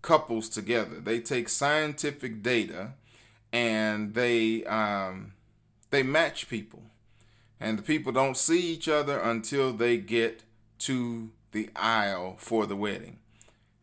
couples 0.00 0.48
together. 0.48 1.00
They 1.00 1.20
take 1.20 1.50
scientific 1.50 2.42
data 2.42 2.94
and 3.52 4.14
they 4.14 4.64
um, 4.64 5.34
they 5.90 6.02
match 6.02 6.48
people, 6.48 6.82
and 7.60 7.78
the 7.78 7.82
people 7.82 8.10
don't 8.10 8.36
see 8.36 8.72
each 8.72 8.88
other 8.88 9.18
until 9.18 9.72
they 9.72 9.98
get 9.98 10.44
to 10.80 11.30
the 11.52 11.68
aisle 11.76 12.36
for 12.38 12.64
the 12.64 12.76
wedding. 12.76 13.18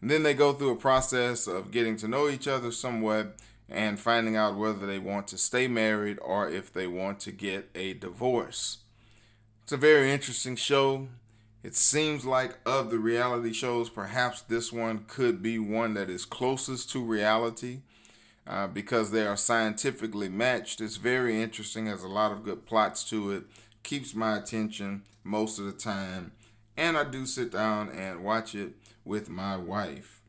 And 0.01 0.11
then 0.11 0.23
they 0.23 0.33
go 0.33 0.53
through 0.53 0.71
a 0.71 0.75
process 0.75 1.47
of 1.47 1.71
getting 1.71 1.97
to 1.97 2.07
know 2.07 2.29
each 2.29 2.47
other 2.47 2.71
somewhat 2.71 3.37
and 3.69 3.99
finding 3.99 4.35
out 4.35 4.55
whether 4.57 4.85
they 4.85 4.99
want 4.99 5.27
to 5.29 5.37
stay 5.37 5.67
married 5.67 6.19
or 6.21 6.49
if 6.49 6.71
they 6.71 6.85
want 6.85 7.19
to 7.21 7.31
get 7.31 7.69
a 7.73 7.93
divorce. 7.93 8.79
It's 9.63 9.71
a 9.71 9.77
very 9.77 10.11
interesting 10.11 10.55
show. 10.55 11.07
It 11.63 11.75
seems 11.75 12.25
like 12.25 12.59
of 12.65 12.91
the 12.91 12.99
reality 12.99 13.51
shows, 13.51 13.89
perhaps 13.89 14.41
this 14.41 14.71
one 14.71 15.05
could 15.07 15.41
be 15.41 15.57
one 15.57 15.95
that 15.95 16.11
is 16.11 16.23
closest 16.23 16.91
to 16.91 17.03
reality 17.03 17.79
uh, 18.45 18.67
because 18.67 19.09
they 19.09 19.25
are 19.25 19.37
scientifically 19.37 20.29
matched. 20.29 20.79
It's 20.79 20.97
very 20.97 21.41
interesting, 21.41 21.87
has 21.87 22.03
a 22.03 22.07
lot 22.07 22.31
of 22.31 22.43
good 22.43 22.67
plots 22.67 23.03
to 23.09 23.31
it, 23.31 23.45
keeps 23.81 24.13
my 24.13 24.37
attention 24.37 25.01
most 25.23 25.57
of 25.57 25.65
the 25.65 25.71
time 25.71 26.33
and 26.77 26.97
I 26.97 27.03
do 27.03 27.25
sit 27.25 27.51
down 27.51 27.89
and 27.89 28.23
watch 28.23 28.55
it 28.55 28.73
with 29.05 29.29
my 29.29 29.55
wife. 29.55 30.21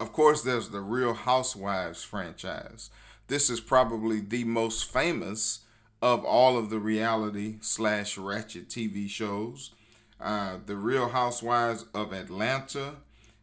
Of 0.00 0.12
course, 0.12 0.42
there's 0.42 0.68
the 0.68 0.80
Real 0.80 1.14
Housewives 1.14 2.04
franchise. 2.04 2.90
This 3.28 3.50
is 3.50 3.60
probably 3.60 4.20
the 4.20 4.44
most 4.44 4.92
famous 4.92 5.60
of 6.00 6.24
all 6.24 6.56
of 6.56 6.70
the 6.70 6.78
reality 6.78 7.56
slash 7.60 8.16
ratchet 8.16 8.68
TV 8.68 9.08
shows. 9.08 9.72
Uh, 10.20 10.58
the 10.66 10.76
Real 10.76 11.08
Housewives 11.08 11.86
of 11.94 12.12
Atlanta. 12.12 12.96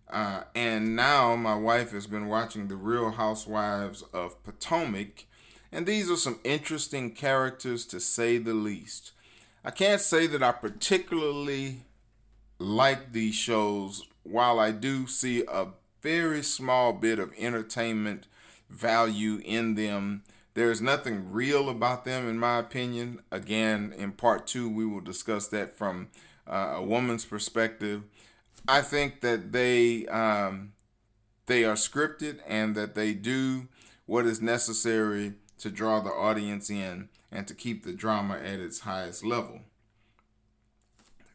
Uh, 0.10 0.44
and 0.54 0.96
now 0.96 1.36
my 1.36 1.56
wife 1.56 1.92
has 1.92 2.08
been 2.08 2.28
watching 2.28 2.68
The 2.68 2.76
Real 2.76 3.12
Housewives 3.12 4.04
of 4.14 4.42
Potomac. 4.44 5.26
And 5.72 5.86
these 5.86 6.10
are 6.10 6.18
some 6.18 6.40
interesting 6.44 7.12
characters 7.12 7.86
to 7.88 8.00
say 8.00 8.38
the 8.38 8.54
least. 8.54 9.12
I 9.64 9.72
can't 9.72 10.02
say 10.02 10.28
that 10.28 10.44
I 10.44 10.52
particularly 10.52 11.84
like 12.60 13.12
these 13.12 13.36
shows, 13.36 14.08
while 14.24 14.60
I 14.60 14.72
do 14.72 15.08
see 15.08 15.44
a 15.48 15.68
very 16.02 16.44
small 16.44 16.94
bit 16.94 17.18
of 17.18 17.34
entertainment 17.38 18.28
value 18.70 19.42
in 19.44 19.76
them. 19.76 20.24
There's 20.54 20.80
nothing 20.80 21.32
real 21.32 21.70
about 21.70 22.06
them, 22.06 22.30
in 22.30 22.38
my 22.38 22.60
opinion. 22.60 23.22
Again, 23.32 23.94
in 23.98 24.12
part 24.12 24.48
two, 24.48 24.70
we 24.70 24.86
will 24.86 25.02
discuss 25.02 25.48
that 25.48 25.76
from 25.76 26.10
uh, 26.48 26.76
a 26.76 26.84
woman's 26.84 27.26
perspective. 27.26 28.04
I 28.68 28.82
think 28.82 29.22
that 29.22 29.52
they 29.52 30.06
um, 30.08 30.74
they 31.48 31.66
are 31.66 31.76
scripted 31.76 32.40
and 32.48 32.76
that 32.76 32.96
they 32.96 33.14
do 33.14 33.68
what 34.06 34.26
is 34.26 34.42
necessary 34.42 35.34
to 35.60 35.70
draw 35.70 36.00
the 36.00 36.12
audience 36.12 36.70
in 36.70 37.10
and 37.32 37.48
to 37.48 37.54
keep 37.54 37.84
the 37.84 37.94
drama 37.94 38.36
at 38.36 38.60
its 38.60 38.82
highest 38.82 39.26
level. 39.26 39.62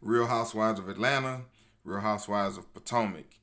Real 0.01 0.27
Housewives 0.27 0.79
of 0.79 0.89
Atlanta, 0.89 1.43
Real 1.85 2.01
Housewives 2.01 2.57
of 2.57 2.73
Potomac. 2.73 3.37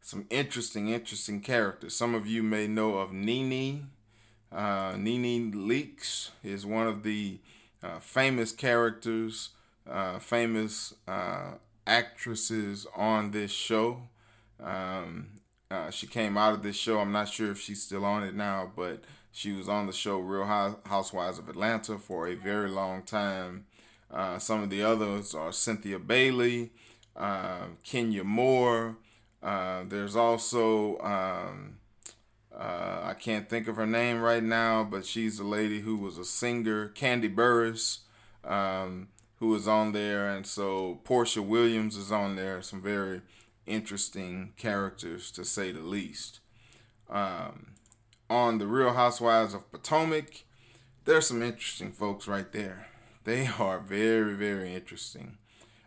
Some 0.00 0.26
interesting, 0.30 0.88
interesting 0.88 1.40
characters. 1.40 1.94
Some 1.94 2.14
of 2.14 2.26
you 2.26 2.42
may 2.42 2.66
know 2.66 2.96
of 2.96 3.12
Nene. 3.12 3.90
Uh, 4.50 4.94
Nene 4.96 5.52
Leakes 5.52 6.30
is 6.42 6.64
one 6.64 6.86
of 6.86 7.02
the 7.02 7.40
uh, 7.82 7.98
famous 7.98 8.52
characters, 8.52 9.50
uh, 9.88 10.18
famous 10.18 10.94
uh, 11.06 11.52
actresses 11.86 12.86
on 12.96 13.32
this 13.32 13.50
show. 13.50 14.08
Um, 14.58 15.28
uh, 15.70 15.90
she 15.90 16.06
came 16.06 16.38
out 16.38 16.54
of 16.54 16.62
this 16.62 16.76
show. 16.76 17.00
I'm 17.00 17.12
not 17.12 17.28
sure 17.28 17.50
if 17.50 17.60
she's 17.60 17.82
still 17.82 18.06
on 18.06 18.22
it 18.22 18.34
now, 18.34 18.72
but 18.74 19.04
she 19.30 19.52
was 19.52 19.68
on 19.68 19.86
the 19.86 19.92
show 19.92 20.18
Real 20.18 20.46
Housewives 20.86 21.38
of 21.38 21.50
Atlanta 21.50 21.98
for 21.98 22.26
a 22.26 22.34
very 22.34 22.70
long 22.70 23.02
time. 23.02 23.66
Uh, 24.10 24.38
some 24.38 24.62
of 24.62 24.70
the 24.70 24.82
others 24.82 25.34
are 25.34 25.52
Cynthia 25.52 25.98
Bailey, 25.98 26.70
uh, 27.16 27.66
Kenya 27.82 28.24
Moore. 28.24 28.96
Uh, 29.42 29.84
there's 29.88 30.16
also 30.16 30.98
um, 31.00 31.78
uh, 32.58 33.02
I 33.04 33.14
can't 33.14 33.48
think 33.48 33.68
of 33.68 33.76
her 33.76 33.86
name 33.86 34.20
right 34.20 34.42
now, 34.42 34.82
but 34.82 35.06
she's 35.06 35.38
a 35.38 35.44
lady 35.44 35.80
who 35.80 35.96
was 35.96 36.18
a 36.18 36.24
singer, 36.24 36.88
Kandi 36.88 37.32
Burruss, 37.32 37.98
um, 38.44 39.08
who 39.36 39.54
is 39.54 39.68
on 39.68 39.92
there, 39.92 40.28
and 40.28 40.44
so 40.44 41.00
Porsha 41.04 41.44
Williams 41.44 41.96
is 41.96 42.10
on 42.10 42.34
there. 42.34 42.60
Some 42.60 42.82
very 42.82 43.20
interesting 43.64 44.54
characters, 44.56 45.30
to 45.32 45.44
say 45.44 45.70
the 45.70 45.82
least. 45.82 46.40
Um, 47.08 47.74
on 48.28 48.58
the 48.58 48.66
Real 48.66 48.94
Housewives 48.94 49.54
of 49.54 49.70
Potomac, 49.70 50.42
there's 51.04 51.28
some 51.28 51.42
interesting 51.42 51.92
folks 51.92 52.26
right 52.26 52.50
there. 52.50 52.88
They 53.28 53.46
are 53.58 53.78
very, 53.78 54.32
very 54.32 54.74
interesting. 54.74 55.36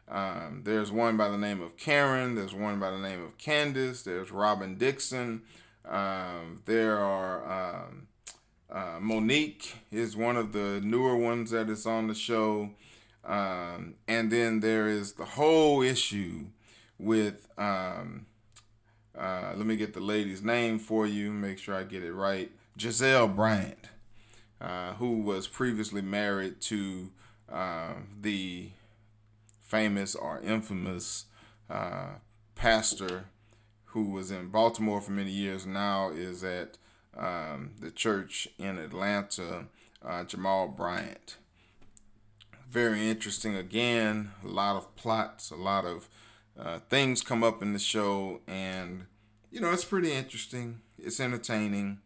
Um, 0.08 0.62
there's 0.64 0.92
one 0.92 1.18
by 1.18 1.28
the 1.28 1.40
name 1.40 1.60
of 1.60 1.76
Karen. 1.76 2.36
There's 2.36 2.54
one 2.54 2.80
by 2.80 2.92
the 2.92 3.00
name 3.00 3.24
of 3.24 3.40
Candace. 3.40 4.04
There's 4.04 4.32
Robyn 4.32 4.78
Dixon. 4.78 5.42
Um, 5.84 6.62
there 6.66 7.00
are 7.00 7.82
um, 7.84 8.08
uh, 8.72 9.00
Monique 9.00 9.74
is 9.92 10.16
one 10.16 10.38
of 10.38 10.54
the 10.54 10.82
newer 10.84 11.18
ones 11.18 11.50
that 11.50 11.68
is 11.68 11.88
on 11.88 12.06
the 12.06 12.14
show. 12.14 12.70
Um, 13.26 13.96
and 14.08 14.32
then 14.32 14.60
there 14.60 14.88
is 14.88 15.14
the 15.14 15.26
whole 15.26 15.82
issue 15.82 16.46
with, 17.00 17.48
um, 17.58 18.28
uh, 19.18 19.54
let 19.56 19.66
me 19.66 19.78
get 19.78 19.96
the 19.96 20.00
lady's 20.00 20.44
name 20.44 20.78
for 20.78 21.08
you, 21.08 21.32
make 21.32 21.58
sure 21.58 21.74
I 21.74 21.86
get 21.86 22.04
it 22.04 22.14
right. 22.14 22.52
Gizelle 22.78 23.36
Bryant, 23.36 23.90
uh, 24.62 24.94
who 24.94 25.24
was 25.24 25.48
previously 25.48 26.04
married 26.04 26.62
to 26.62 27.10
uh, 27.52 27.94
the 28.20 28.70
famous 29.62 30.16
or 30.16 30.40
infamous 30.42 31.26
uh, 31.70 32.16
pastor 32.56 33.26
who 33.86 34.12
was 34.12 34.32
in 34.32 34.48
Baltimore 34.48 35.02
for 35.02 35.12
many 35.12 35.32
years, 35.32 35.66
now 35.66 36.12
is 36.12 36.44
at 36.44 36.78
um, 37.18 37.72
the 37.80 37.92
church 37.92 38.48
in 38.58 38.78
Atlanta, 38.78 39.66
uh, 40.04 40.24
Jamal 40.24 40.68
Bryant. 40.70 41.38
Very 42.70 43.10
interesting. 43.10 43.56
Again, 43.56 44.32
a 44.44 44.48
lot 44.48 44.78
of 44.78 44.96
plots, 44.96 45.52
a 45.52 45.58
lot 45.58 45.86
of 45.86 46.08
uh, 46.58 46.80
things 46.90 47.22
come 47.22 47.44
up 47.44 47.62
in 47.62 47.74
the 47.74 47.80
show, 47.80 48.40
and 48.48 49.08
you 49.52 49.60
know, 49.60 49.72
it's 49.72 49.84
pretty 49.84 50.14
interesting. 50.14 50.82
It's 50.98 51.20
entertaining. 51.20 52.00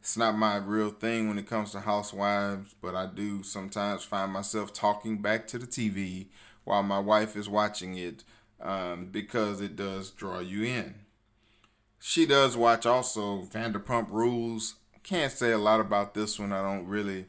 It's 0.00 0.16
not 0.16 0.36
my 0.38 0.56
real 0.56 0.88
thing 0.88 1.28
when 1.28 1.38
it 1.38 1.46
comes 1.46 1.72
to 1.72 1.80
housewives, 1.80 2.74
but 2.80 2.94
I 2.94 3.04
do 3.04 3.42
sometimes 3.42 4.02
find 4.02 4.32
myself 4.32 4.72
talking 4.72 5.20
back 5.20 5.46
to 5.48 5.58
the 5.58 5.66
TV 5.66 6.28
while 6.64 6.82
my 6.82 6.98
wife 6.98 7.36
is 7.36 7.50
watching 7.50 7.98
it 7.98 8.24
um, 8.62 9.08
because 9.12 9.60
it 9.60 9.76
does 9.76 10.10
draw 10.10 10.40
you 10.40 10.64
in. 10.64 10.94
She 11.98 12.24
does 12.24 12.56
watch 12.56 12.86
also 12.86 13.42
Vanderpump 13.42 14.10
Rules. 14.10 14.76
Can't 15.02 15.32
say 15.32 15.52
a 15.52 15.58
lot 15.58 15.80
about 15.80 16.14
this 16.14 16.38
one. 16.38 16.52
I 16.52 16.62
don't 16.62 16.86
really 16.86 17.26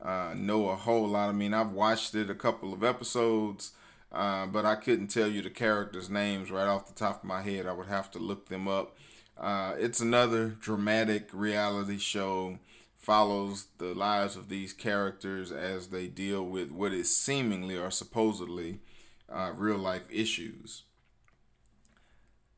uh, 0.00 0.34
know 0.36 0.68
a 0.68 0.76
whole 0.76 1.08
lot. 1.08 1.28
I 1.28 1.32
mean, 1.32 1.52
I've 1.52 1.72
watched 1.72 2.14
it 2.14 2.30
a 2.30 2.36
couple 2.36 2.72
of 2.72 2.84
episodes, 2.84 3.72
uh, 4.12 4.46
but 4.46 4.64
I 4.64 4.76
couldn't 4.76 5.08
tell 5.08 5.26
you 5.26 5.42
the 5.42 5.50
characters' 5.50 6.08
names 6.08 6.52
right 6.52 6.68
off 6.68 6.86
the 6.86 6.94
top 6.94 7.24
of 7.24 7.28
my 7.28 7.42
head. 7.42 7.66
I 7.66 7.72
would 7.72 7.88
have 7.88 8.12
to 8.12 8.20
look 8.20 8.48
them 8.48 8.68
up. 8.68 8.96
Uh, 9.42 9.74
it's 9.76 10.00
another 10.00 10.48
dramatic 10.48 11.28
reality 11.32 11.98
show. 11.98 12.58
Follows 12.96 13.66
the 13.78 13.94
lives 13.94 14.36
of 14.36 14.48
these 14.48 14.72
characters 14.72 15.50
as 15.50 15.88
they 15.88 16.06
deal 16.06 16.44
with 16.44 16.70
what 16.70 16.92
is 16.92 17.14
seemingly 17.14 17.76
or 17.76 17.90
supposedly 17.90 18.78
uh, 19.28 19.50
real 19.56 19.78
life 19.78 20.06
issues 20.08 20.84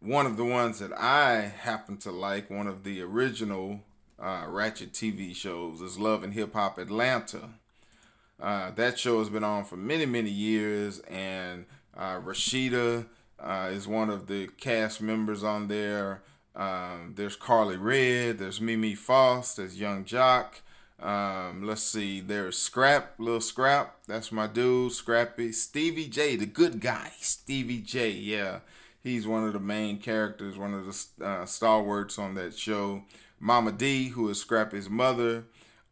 one 0.05 0.27
of 0.27 0.37
the 0.37 0.45
ones 0.45 0.81
that 0.81 0.93
I 0.93 1.41
happen 1.41 1.97
to 1.99 2.11
like, 2.11 2.51
one 2.51 2.67
of 2.67 2.85
the 2.85 3.01
original 3.01 3.81
uh, 4.21 4.45
Ratchet 4.47 4.93
TV 4.93 5.35
shows, 5.35 5.81
is 5.81 5.99
Love 5.99 6.23
and 6.23 6.35
Hip 6.35 6.53
Hop 6.53 6.77
Atlanta. 6.77 7.49
Uh, 8.39 8.71
that 8.73 8.99
show 8.99 9.21
has 9.21 9.31
been 9.31 9.45
on 9.45 9.65
for 9.65 9.77
many, 9.77 10.05
many 10.05 10.29
years, 10.29 10.99
and 11.01 11.65
uh, 11.97 12.21
Rasheeda 12.21 13.07
uh, 13.41 13.71
is 13.73 13.89
one 13.89 14.11
of 14.11 14.27
the 14.27 14.49
cast 14.59 15.01
members 15.01 15.43
on 15.43 15.69
there. 15.69 16.23
Um, 16.57 17.15
there's 17.17 17.37
Karlie 17.37 17.77
Redd, 17.81 18.39
there's 18.39 18.61
Mimi 18.61 18.95
Faust, 18.95 19.57
there's 19.57 19.79
Yung 19.79 20.05
Joc. 20.05 20.61
Um, 21.01 21.67
let's 21.67 21.83
see, 21.83 22.21
there's 22.21 22.57
Scrap, 22.57 23.15
Little 23.19 23.41
Scrap, 23.41 23.97
that's 24.07 24.31
my 24.31 24.47
dude, 24.47 24.93
Scrappy. 24.93 25.53
Stevie 25.53 26.09
J, 26.09 26.37
the 26.37 26.47
good 26.47 26.81
guy, 26.81 27.13
Stevie 27.21 27.81
J, 27.81 28.11
yeah. 28.11 28.61
He's 29.03 29.27
one 29.27 29.45
of 29.45 29.53
the 29.53 29.61
main 29.61 29.99
characters, 29.99 30.57
one 30.57 30.73
of 30.73 30.87
the 30.87 31.27
uh, 31.27 31.45
stalwarts 31.45 32.19
on 32.19 32.35
that 32.37 32.57
show. 32.57 33.03
Mama 33.39 33.71
D, 33.73 34.09
who 34.09 34.31
is 34.31 34.41
Scrappy's 34.41 34.89
mother. 34.89 35.45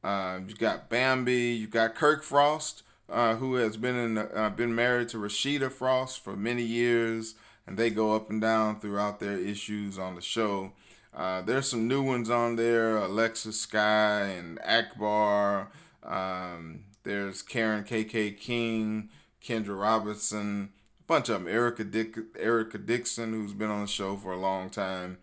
Uh, 0.02 0.40
you 0.46 0.54
got 0.54 0.88
Bambi. 0.88 1.52
You 1.52 1.66
got 1.66 1.94
Kirk 1.94 2.22
Frost, 2.22 2.82
uh, 3.10 3.36
who 3.36 3.56
has 3.56 3.76
been 3.76 3.96
in 3.96 4.18
uh, 4.18 4.50
been 4.56 4.74
married 4.74 5.10
to 5.10 5.18
Rasheeda 5.18 5.70
Frost 5.70 6.24
for 6.24 6.34
many 6.34 6.62
years, 6.62 7.34
and 7.66 7.76
they 7.76 7.90
go 7.90 8.14
up 8.14 8.30
and 8.30 8.40
down 8.40 8.80
throughout 8.80 9.20
their 9.20 9.38
issues 9.38 9.98
on 9.98 10.14
the 10.14 10.20
show. 10.20 10.72
Uh, 11.14 11.42
there's 11.42 11.68
some 11.68 11.88
new 11.88 12.02
ones 12.02 12.30
on 12.30 12.56
there: 12.56 12.96
Alexa 12.96 13.52
Sky 13.52 14.22
and 14.22 14.58
Akbar. 14.64 15.70
Um, 16.02 16.84
there's 17.04 17.42
Karen 17.42 17.84
KK 17.84 18.38
King, 18.38 19.10
Kendra 19.42 19.80
Robinson 19.80 20.70
a 21.02 21.06
bunch 21.06 21.28
of 21.28 21.42
them. 21.42 21.52
Erica 21.52 21.84
Dick, 21.84 22.16
Erica 22.38 22.78
Dixon, 22.78 23.32
who's 23.32 23.54
been 23.54 23.70
on 23.70 23.82
the 23.82 23.86
show 23.88 24.16
for 24.16 24.32
a 24.32 24.40
long 24.40 24.70
time. 24.70 25.18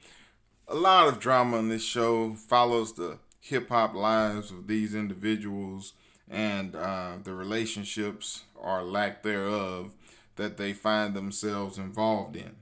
A 0.67 0.75
lot 0.75 1.07
of 1.07 1.19
drama 1.19 1.57
on 1.57 1.69
this 1.69 1.83
show 1.83 2.33
follows 2.33 2.93
the 2.93 3.19
hip 3.39 3.69
hop 3.69 3.95
lives 3.95 4.51
of 4.51 4.67
these 4.67 4.93
individuals 4.93 5.93
and 6.29 6.75
uh, 6.75 7.13
the 7.23 7.33
relationships 7.33 8.43
or 8.55 8.83
lack 8.83 9.23
thereof 9.23 9.95
that 10.39 10.55
they 10.55 10.71
find 10.71 11.13
themselves 11.13 11.77
involved 11.77 12.37
in. 12.37 12.55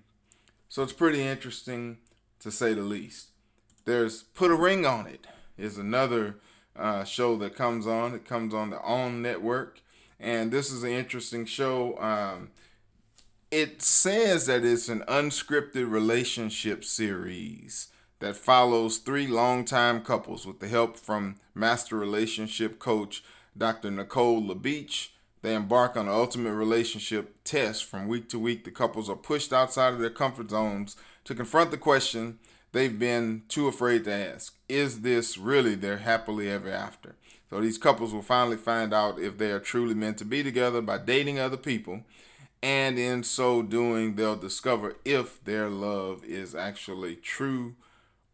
So 0.67 0.81
it's 0.81 0.93
pretty 0.93 1.21
interesting 1.21 1.99
to 2.39 2.49
say 2.49 2.73
the 2.73 2.81
least. 2.81 3.27
There's 3.85 4.23
Put 4.23 4.49
a 4.49 4.55
Ring 4.55 4.83
on 4.83 5.05
It 5.05 5.27
is 5.57 5.77
another 5.77 6.37
uh, 6.75 7.03
show 7.03 7.37
that 7.37 7.55
comes 7.55 7.85
on. 7.85 8.15
It 8.15 8.25
comes 8.25 8.51
on 8.51 8.71
the 8.71 8.81
OWN 8.81 9.21
network, 9.21 9.81
and 10.19 10.51
this 10.51 10.71
is 10.71 10.81
an 10.81 10.89
interesting 10.89 11.45
show. 11.45 11.97
Um, 11.99 12.49
it 13.51 13.83
says 13.83 14.47
that 14.47 14.65
it's 14.65 14.89
an 14.89 15.03
unscripted 15.07 15.89
relationship 15.89 16.83
series 16.83 17.89
that 18.19 18.35
follows 18.35 18.97
three 18.97 19.27
longtime 19.27 20.01
couples 20.01 20.47
with 20.47 20.59
the 20.59 20.67
help 20.67 20.97
from 20.97 21.35
master 21.53 21.95
relationship 21.95 22.79
coach 22.79 23.23
Dr. 23.55 23.91
Nicole 23.91 24.41
LaBeach. 24.41 25.09
They 25.41 25.55
embark 25.55 25.95
on 25.95 26.07
an 26.07 26.13
ultimate 26.13 26.53
relationship 26.53 27.35
test. 27.43 27.85
From 27.85 28.07
week 28.07 28.29
to 28.29 28.39
week, 28.39 28.63
the 28.63 28.71
couples 28.71 29.09
are 29.09 29.15
pushed 29.15 29.53
outside 29.53 29.93
of 29.93 29.99
their 29.99 30.09
comfort 30.09 30.49
zones 30.49 30.95
to 31.25 31.35
confront 31.35 31.71
the 31.71 31.77
question 31.77 32.39
they've 32.71 32.97
been 32.97 33.43
too 33.47 33.67
afraid 33.67 34.03
to 34.05 34.13
ask 34.13 34.55
Is 34.67 35.01
this 35.01 35.37
really 35.37 35.75
their 35.75 35.97
happily 35.97 36.49
ever 36.49 36.69
after? 36.69 37.15
So 37.49 37.61
these 37.61 37.77
couples 37.77 38.13
will 38.13 38.21
finally 38.21 38.57
find 38.57 38.93
out 38.93 39.19
if 39.19 39.37
they 39.37 39.51
are 39.51 39.59
truly 39.59 39.93
meant 39.93 40.17
to 40.17 40.25
be 40.25 40.43
together 40.43 40.81
by 40.81 40.97
dating 40.97 41.39
other 41.39 41.57
people 41.57 42.03
and 42.61 42.97
in 42.97 43.23
so 43.23 43.61
doing, 43.61 44.15
they'll 44.15 44.35
discover 44.35 44.95
if 45.05 45.43
their 45.43 45.69
love 45.69 46.23
is 46.25 46.55
actually 46.55 47.15
true 47.15 47.75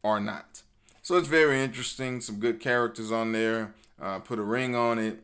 or 0.02 0.20
not. 0.20 0.64
So 1.02 1.18
it's 1.18 1.28
very 1.28 1.62
interesting. 1.62 2.22
Some 2.22 2.40
good 2.40 2.60
characters 2.60 3.12
on 3.12 3.34
there. 3.34 3.74
Uh, 4.02 4.20
put 4.20 4.40
a 4.40 4.44
ring 4.44 4.76
on 4.76 4.98
it. 4.98 5.24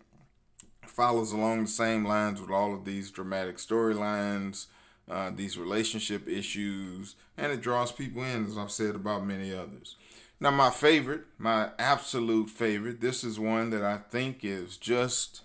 Follows 0.90 1.32
along 1.32 1.62
the 1.62 1.70
same 1.70 2.06
lines 2.06 2.42
with 2.42 2.50
all 2.50 2.74
of 2.74 2.84
these 2.84 3.12
dramatic 3.12 3.58
storylines, 3.58 4.66
uh, 5.10 5.32
these 5.34 5.58
relationship 5.58 6.28
issues, 6.28 7.16
and 7.38 7.52
it 7.52 7.62
draws 7.62 7.92
people 7.92 8.24
in, 8.24 8.46
as 8.46 8.58
I've 8.58 8.72
said 8.72 8.96
about 8.96 9.26
many 9.26 9.54
others. 9.54 9.96
Now, 10.42 10.52
my 10.52 10.70
favorite, 10.70 11.22
my 11.38 11.70
absolute 11.78 12.50
favorite, 12.50 13.02
this 13.02 13.24
is 13.24 13.40
one 13.40 13.70
that 13.70 13.84
I 13.84 13.98
think 13.98 14.40
is 14.44 14.78
just 14.78 15.42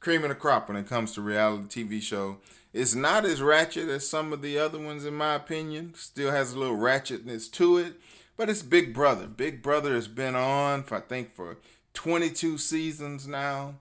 cream 0.00 0.22
of 0.22 0.28
the 0.28 0.34
crop 0.34 0.68
when 0.68 0.76
it 0.76 0.88
comes 0.88 1.12
to 1.12 1.20
reality 1.20 1.84
TV 1.84 2.00
show. 2.00 2.38
It's 2.72 2.94
not 2.94 3.24
as 3.24 3.42
ratchet 3.42 3.88
as 3.88 4.08
some 4.08 4.32
of 4.32 4.42
the 4.42 4.58
other 4.58 4.78
ones, 4.78 5.04
in 5.04 5.14
my 5.14 5.34
opinion. 5.34 5.94
Still 5.94 6.30
has 6.30 6.52
a 6.52 6.58
little 6.58 6.76
ratchetness 6.76 7.50
to 7.52 7.78
it, 7.78 7.94
but 8.36 8.48
it's 8.48 8.62
Big 8.62 8.94
Brother. 8.94 9.26
Big 9.26 9.62
Brother 9.62 9.94
has 9.94 10.08
been 10.08 10.34
on 10.34 10.82
for 10.82 10.96
I 10.96 11.00
think 11.00 11.32
for 11.32 11.58
22 11.94 12.58
seasons 12.58 13.26
now. 13.26 13.74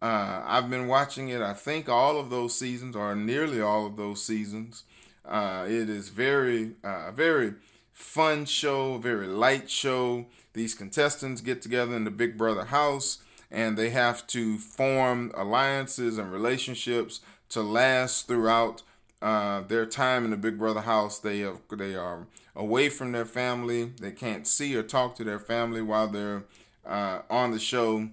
Uh, 0.00 0.42
I've 0.44 0.70
been 0.70 0.86
watching 0.86 1.28
it. 1.28 1.40
I 1.40 1.54
think 1.54 1.88
all 1.88 2.18
of 2.18 2.30
those 2.30 2.56
seasons, 2.56 2.94
or 2.94 3.14
nearly 3.14 3.60
all 3.60 3.86
of 3.86 3.96
those 3.96 4.22
seasons. 4.24 4.84
Uh, 5.24 5.66
it 5.68 5.90
is 5.90 6.08
very, 6.08 6.72
uh, 6.82 7.10
very 7.10 7.54
fun 7.92 8.44
show, 8.44 8.98
very 8.98 9.26
light 9.26 9.68
show. 9.68 10.26
These 10.52 10.74
contestants 10.74 11.40
get 11.40 11.60
together 11.60 11.94
in 11.94 12.04
the 12.04 12.10
Big 12.10 12.38
Brother 12.38 12.66
house 12.66 13.18
and 13.50 13.76
they 13.76 13.90
have 13.90 14.26
to 14.28 14.58
form 14.58 15.32
alliances 15.34 16.18
and 16.18 16.32
relationships 16.32 17.20
to 17.50 17.62
last 17.62 18.28
throughout 18.28 18.82
uh, 19.22 19.62
their 19.62 19.86
time 19.86 20.24
in 20.24 20.30
the 20.30 20.36
Big 20.36 20.58
Brother 20.58 20.82
house. 20.82 21.18
They 21.18 21.40
have, 21.40 21.60
they 21.70 21.94
are 21.94 22.26
away 22.54 22.88
from 22.88 23.12
their 23.12 23.24
family. 23.24 23.92
They 24.00 24.12
can't 24.12 24.46
see 24.46 24.76
or 24.76 24.82
talk 24.82 25.16
to 25.16 25.24
their 25.24 25.38
family 25.38 25.82
while 25.82 26.08
they're 26.08 26.44
uh, 26.86 27.20
on 27.30 27.50
the 27.52 27.58
show, 27.58 28.08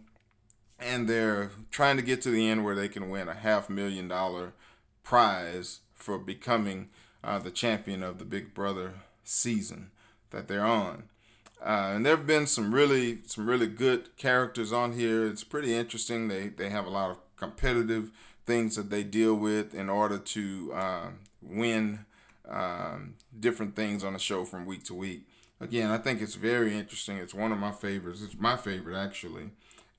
and 0.80 1.08
they're 1.08 1.52
trying 1.72 1.98
to 1.98 2.04
get 2.04 2.22
to 2.24 2.30
the 2.30 2.50
end 2.50 2.64
where 2.64 2.76
they 2.76 2.88
can 2.88 3.10
win 3.10 3.30
a 3.30 3.34
half 3.34 3.70
million 3.70 4.08
dollar 4.08 4.54
prize 5.04 5.82
for 5.94 6.18
becoming 6.18 6.90
uh, 7.24 7.40
the 7.40 7.52
champion 7.52 8.04
of 8.04 8.20
the 8.20 8.26
Big 8.26 8.54
Brother 8.54 8.96
season 9.24 9.92
that 10.32 10.48
they're 10.48 10.66
on. 10.66 11.04
Uh, 11.62 11.94
and 11.96 12.06
there 12.06 12.16
have 12.16 12.28
been 12.28 12.46
some 12.46 12.74
really 12.74 13.20
some 13.26 13.48
really 13.48 13.68
good 13.68 14.16
characters 14.18 14.72
on 14.74 14.94
here. 14.94 15.26
It's 15.26 15.44
pretty 15.44 15.74
interesting. 15.74 16.28
They 16.28 16.50
they 16.50 16.70
have 16.70 16.86
a 16.86 16.90
lot 16.92 17.12
of 17.12 17.18
competitive 17.38 18.12
things 18.46 18.76
that 18.76 18.90
they 18.90 19.04
deal 19.04 19.36
with 19.36 19.74
in 19.74 19.90
order 19.90 20.18
to 20.20 20.74
uh, 20.74 21.08
win 21.42 22.06
um, 22.48 23.16
different 23.40 23.76
things 23.76 24.04
on 24.04 24.14
the 24.14 24.20
show 24.20 24.46
from 24.46 24.66
week 24.66 24.84
to 24.86 24.94
week. 24.94 25.28
Again, 25.60 25.90
I 25.90 25.98
think 25.98 26.22
it's 26.22 26.36
very 26.36 26.78
interesting. 26.78 27.18
It's 27.18 27.34
one 27.34 27.52
of 27.52 27.58
my 27.58 27.72
favorites. 27.72 28.22
It's 28.22 28.38
my 28.38 28.58
favorite 28.58 28.98
actually, 28.98 29.52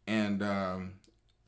and 0.07 0.43
um, 0.43 0.93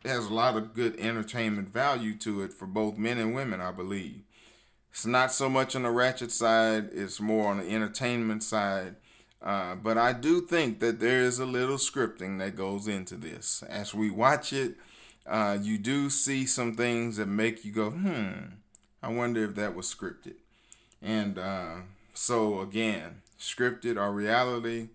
it 0.05 0.09
has 0.09 0.27
a 0.27 0.35
lot 0.35 0.57
of 0.57 0.75
good 0.75 0.99
entertainment 0.99 1.69
value 1.69 2.17
to 2.19 2.43
it 2.43 2.53
for 2.53 2.67
both 2.67 2.97
men 2.97 3.19
and 3.19 3.35
women. 3.35 3.61
I 3.61 3.73
believe 3.73 4.23
it's 4.91 5.07
not 5.07 5.33
so 5.33 5.49
much 5.49 5.77
on 5.77 5.83
the 5.83 5.91
ratchet 5.91 6.31
side; 6.31 6.91
it's 6.93 7.21
more 7.21 7.49
on 7.49 7.59
the 7.59 7.71
entertainment 7.71 8.43
side. 8.43 8.97
Uh, 9.41 9.77
but 9.77 9.97
I 9.97 10.13
do 10.13 10.41
think 10.41 10.81
that 10.81 10.99
there 10.99 11.21
is 11.21 11.39
a 11.39 11.47
little 11.47 11.77
scripting 11.77 12.39
that 12.39 12.57
goes 12.57 12.89
into 12.89 13.17
this. 13.17 13.63
As 13.69 13.95
we 13.95 14.11
watch 14.11 14.53
it, 14.53 14.75
uh, 15.27 15.59
you 15.61 15.79
do 15.79 16.11
see 16.11 16.47
some 16.47 16.75
things 16.75 17.19
that 17.19 17.27
make 17.27 17.65
you 17.65 17.71
go, 17.71 17.91
hmm, 17.91 18.55
I 19.03 19.09
wonder 19.09 19.45
if 19.45 19.55
that 19.55 19.77
was 19.77 19.95
scripted. 19.95 20.37
And 21.01 21.39
uh, 21.39 21.75
so, 22.15 22.61
again, 22.61 23.23
scripted 23.39 23.97
or 23.97 24.13
reality, 24.13 24.89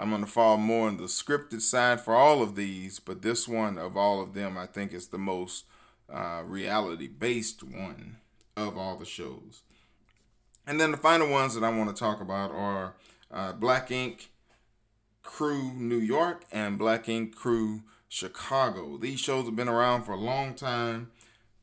I'm 0.00 0.08
going 0.08 0.24
to 0.24 0.30
fall 0.30 0.56
more 0.56 0.88
on 0.88 0.96
the 0.96 1.04
scripted 1.04 1.60
side 1.60 2.00
for 2.00 2.14
all 2.14 2.40
of 2.40 2.56
these, 2.56 2.98
but 2.98 3.20
this 3.20 3.46
one 3.46 3.76
of 3.76 3.98
all 3.98 4.22
of 4.22 4.32
them, 4.32 4.56
I 4.56 4.64
think, 4.64 4.94
is 4.94 5.08
the 5.08 5.18
most 5.18 5.66
uh, 6.10 6.40
reality 6.42 7.06
based 7.06 7.62
one 7.62 8.16
of 8.56 8.78
all 8.78 8.96
the 8.96 9.04
shows. 9.04 9.60
And 10.66 10.80
then 10.80 10.90
the 10.90 10.96
final 10.96 11.28
ones 11.28 11.54
that 11.54 11.62
I 11.62 11.76
want 11.76 11.94
to 11.94 12.00
talk 12.00 12.22
about 12.22 12.50
are 12.50 12.94
uh, 13.30 13.52
Black 13.52 13.90
Ink 13.90 14.30
Crew 15.22 15.74
New 15.74 15.98
York 15.98 16.46
and 16.50 16.78
Black 16.78 17.06
Ink 17.06 17.36
Crew 17.36 17.82
Chicago. 18.08 18.96
These 18.96 19.20
shows 19.20 19.44
have 19.44 19.56
been 19.56 19.68
around 19.68 20.04
for 20.04 20.12
a 20.12 20.16
long 20.16 20.54
time. 20.54 21.10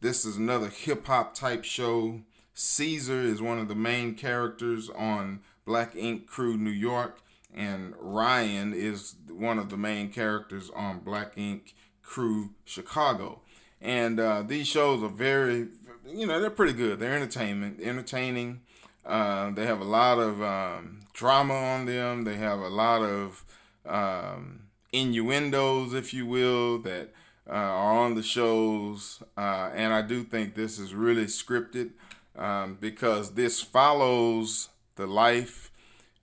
This 0.02 0.26
is 0.26 0.38
another 0.38 0.70
hip 0.70 1.08
hop 1.08 1.34
type 1.34 1.64
show. 1.64 2.22
Ceaser 2.56 3.24
is 3.24 3.42
one 3.42 3.58
of 3.58 3.68
the 3.68 3.74
main 3.74 4.14
characters 4.14 4.92
on 4.92 5.40
Black 5.66 5.96
Ink 5.96 6.28
Crew 6.28 6.56
New 6.56 6.70
York, 6.70 7.20
and 7.54 7.94
Ryan 8.00 8.74
is 8.74 9.16
one 9.30 9.58
of 9.58 9.70
the 9.70 9.78
main 9.78 10.12
characters 10.12 10.70
on 10.76 11.00
Black 11.00 11.38
Ink 11.38 11.74
Crew 12.02 12.52
Chicago. 12.66 13.42
And 13.82 14.20
uh, 14.20 14.44
these 14.44 14.68
shows 14.68 15.04
are 15.04 15.10
very, 15.10 15.68
you 16.06 16.26
know, 16.26 16.40
they're 16.40 16.50
pretty 16.50 16.74
good. 16.74 17.00
They're 17.00 17.16
entertainment, 17.16 17.80
entertaining. 17.82 18.62
Uh, 19.06 19.52
they 19.52 19.66
have 19.66 19.80
a 19.80 19.86
lot 19.86 20.20
of 20.20 20.42
um, 20.42 21.02
drama 21.14 21.54
on 21.54 21.86
them. 21.86 22.24
They 22.24 22.36
have 22.36 22.60
a 22.60 22.70
lot 22.70 23.02
of 23.02 23.46
um, 23.86 24.64
innuendos, 24.92 25.94
if 25.94 26.14
you 26.14 26.26
will, 26.26 26.80
that 26.80 27.14
uh, 27.50 27.54
are 27.54 27.98
on 27.98 28.16
the 28.16 28.24
shows. 28.24 29.24
Uh, 29.38 29.70
and 29.74 29.94
I 29.94 30.02
do 30.02 30.24
think 30.24 30.56
this 30.56 30.80
is 30.80 30.94
really 30.94 31.26
scripted 31.26 31.92
um, 32.36 32.78
because 32.80 33.34
this 33.34 33.62
follows 33.62 34.70
the 34.96 35.08
life, 35.08 35.72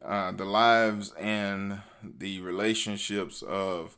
uh, 0.05 0.33
the 0.33 0.45
lives, 0.45 1.13
and 1.19 1.81
the 2.03 2.41
relationships 2.41 3.43
of 3.43 3.97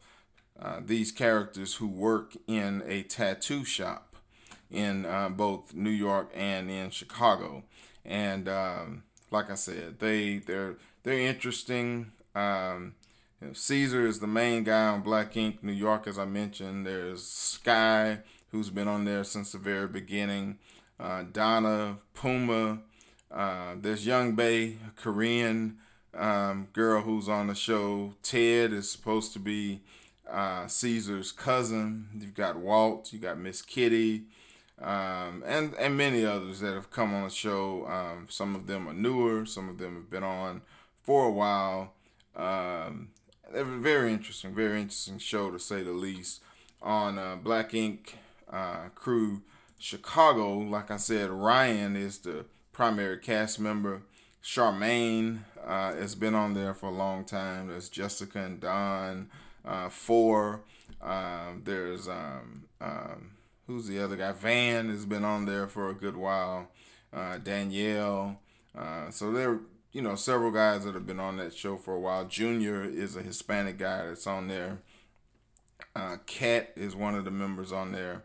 uh, 0.60 0.80
these 0.84 1.12
characters 1.12 1.74
who 1.74 1.86
work 1.86 2.36
in 2.46 2.82
a 2.86 3.02
tattoo 3.02 3.64
shop 3.64 4.16
in 4.70 5.04
uh, 5.04 5.28
both 5.28 5.74
New 5.74 5.90
York 5.90 6.30
and 6.34 6.70
in 6.70 6.90
Chicago. 6.90 7.64
And 8.04 8.48
um, 8.48 9.02
like 9.30 9.50
I 9.50 9.54
said, 9.54 9.98
they 9.98 10.38
they're 10.38 10.76
they're 11.02 11.18
interesting. 11.18 12.12
Um, 12.34 12.94
you 13.40 13.48
know, 13.48 13.52
Ceaser 13.52 14.06
is 14.06 14.20
the 14.20 14.26
main 14.26 14.64
guy 14.64 14.88
on 14.88 15.02
Black 15.02 15.36
Ink 15.36 15.62
New 15.62 15.72
York, 15.72 16.06
as 16.06 16.18
I 16.18 16.24
mentioned. 16.24 16.86
There's 16.86 17.24
Sky, 17.24 18.20
who's 18.50 18.70
been 18.70 18.88
on 18.88 19.04
there 19.04 19.24
since 19.24 19.52
the 19.52 19.58
very 19.58 19.88
beginning 19.88 20.58
uh, 20.98 21.24
Donna, 21.32 21.98
Puma. 22.14 22.80
Uh, 23.30 23.74
there's 23.80 24.06
Young 24.06 24.34
Bae, 24.34 24.74
Korean 24.96 25.78
um, 26.16 26.68
girl 26.72 27.02
who's 27.02 27.28
on 27.28 27.48
the 27.48 27.54
show. 27.54 28.14
Ted 28.22 28.72
is 28.72 28.90
supposed 28.90 29.32
to 29.34 29.38
be 29.38 29.80
uh, 30.30 30.66
Ceaser's 30.66 31.32
cousin. 31.32 32.08
You've 32.18 32.34
got 32.34 32.56
Walt, 32.56 33.12
you 33.12 33.18
got 33.18 33.38
Miss 33.38 33.62
Kitty, 33.62 34.24
um, 34.80 35.42
and 35.46 35.74
and 35.74 35.96
many 35.96 36.24
others 36.24 36.60
that 36.60 36.74
have 36.74 36.90
come 36.90 37.14
on 37.14 37.24
the 37.24 37.30
show. 37.30 37.86
Um, 37.86 38.26
some 38.28 38.54
of 38.54 38.66
them 38.66 38.88
are 38.88 38.94
newer. 38.94 39.46
Some 39.46 39.68
of 39.68 39.78
them 39.78 39.94
have 39.94 40.10
been 40.10 40.24
on 40.24 40.62
for 41.02 41.26
a 41.26 41.32
while. 41.32 41.92
Um, 42.34 43.08
they're 43.52 43.64
very 43.64 44.12
interesting, 44.12 44.54
very 44.54 44.80
interesting 44.80 45.18
show 45.18 45.50
to 45.50 45.58
say 45.58 45.82
the 45.82 45.92
least. 45.92 46.42
On 46.82 47.18
uh, 47.18 47.36
Black 47.36 47.74
Ink 47.74 48.18
uh, 48.50 48.88
Crew 48.94 49.42
Chicago, 49.78 50.58
like 50.58 50.90
I 50.90 50.98
said, 50.98 51.30
Ryan 51.30 51.96
is 51.96 52.18
the 52.18 52.44
primary 52.72 53.18
cast 53.18 53.58
member. 53.58 54.02
Charmaine 54.46 55.40
uh, 55.66 55.92
has 55.94 56.14
been 56.14 56.36
on 56.36 56.54
there 56.54 56.72
for 56.72 56.86
a 56.86 56.92
long 56.92 57.24
time. 57.24 57.66
There's 57.66 57.88
Jessica 57.88 58.38
and 58.38 58.60
Don. 58.60 59.28
Uh, 59.64 59.88
four. 59.88 60.60
Um, 61.02 61.62
there's 61.64 62.08
um, 62.08 62.66
um, 62.80 63.32
who's 63.66 63.88
the 63.88 63.98
other 63.98 64.14
guy? 64.14 64.30
Van 64.30 64.88
has 64.88 65.04
been 65.04 65.24
on 65.24 65.46
there 65.46 65.66
for 65.66 65.90
a 65.90 65.94
good 65.94 66.16
while. 66.16 66.68
Uh, 67.12 67.38
Danielle. 67.38 68.38
Uh, 68.78 69.10
so 69.10 69.32
there, 69.32 69.58
you 69.90 70.00
know, 70.00 70.14
several 70.14 70.52
guys 70.52 70.84
that 70.84 70.94
have 70.94 71.08
been 71.08 71.18
on 71.18 71.38
that 71.38 71.52
show 71.52 71.76
for 71.76 71.94
a 71.94 72.00
while. 72.00 72.24
Junior 72.24 72.84
is 72.84 73.16
a 73.16 73.22
Hispanic 73.22 73.78
guy 73.78 74.06
that's 74.06 74.28
on 74.28 74.46
there. 74.46 74.78
Uh, 75.96 76.18
Cat 76.26 76.72
is 76.76 76.94
one 76.94 77.16
of 77.16 77.24
the 77.24 77.32
members 77.32 77.72
on 77.72 77.90
there 77.90 78.22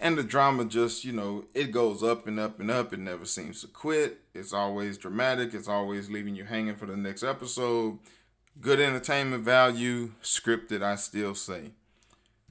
and 0.00 0.18
the 0.18 0.22
drama 0.22 0.64
just 0.64 1.04
you 1.04 1.12
know 1.12 1.44
it 1.54 1.70
goes 1.70 2.02
up 2.02 2.26
and 2.26 2.38
up 2.38 2.60
and 2.60 2.70
up. 2.70 2.92
It 2.92 2.98
never 2.98 3.24
seems 3.24 3.60
to 3.60 3.68
quit. 3.68 4.20
It's 4.34 4.52
always 4.52 4.98
dramatic. 4.98 5.54
It's 5.54 5.68
always 5.68 6.10
leaving 6.10 6.34
you 6.34 6.44
hanging 6.44 6.76
for 6.76 6.86
the 6.86 6.96
next 6.96 7.22
episode. 7.22 7.98
Good 8.60 8.80
entertainment 8.80 9.42
value 9.44 10.12
scripted 10.22 10.82
i 10.82 10.94
still 10.96 11.34
say. 11.34 11.72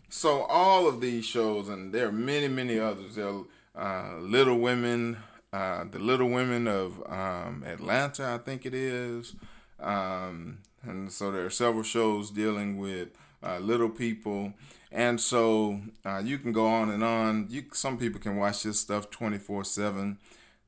So 0.09 0.43
all 0.43 0.87
of 0.87 1.01
these 1.01 1.25
shows 1.25 1.69
and 1.69 1.93
there 1.93 2.07
are 2.07 2.11
many 2.11 2.47
many 2.47 2.79
others. 2.79 3.15
There 3.15 3.27
are 3.75 4.15
uh, 4.15 4.19
little 4.19 4.59
women 4.59 5.17
uh, 5.51 5.85
the 5.89 5.99
little 5.99 6.29
women 6.29 6.67
of 6.67 7.01
um, 7.09 7.63
atlanta 7.65 8.25
i 8.25 8.37
think 8.37 8.65
it 8.65 8.73
is. 8.73 9.35
Um, 9.79 10.59
and 10.83 11.11
so 11.11 11.31
there 11.31 11.45
are 11.45 11.49
several 11.49 11.83
shows 11.83 12.31
dealing 12.31 12.77
with 12.77 13.09
uh, 13.41 13.59
little 13.59 13.89
people 13.89 14.53
and 14.93 15.19
so 15.19 15.81
uh, 16.05 16.21
you 16.23 16.37
can 16.37 16.53
go 16.53 16.67
on 16.67 16.89
and 16.91 17.03
on. 17.03 17.47
You 17.49 17.63
some 17.73 17.97
people 17.97 18.21
can 18.21 18.37
watch 18.37 18.63
this 18.63 18.79
stuff 18.79 19.09
24/7. 19.09 20.17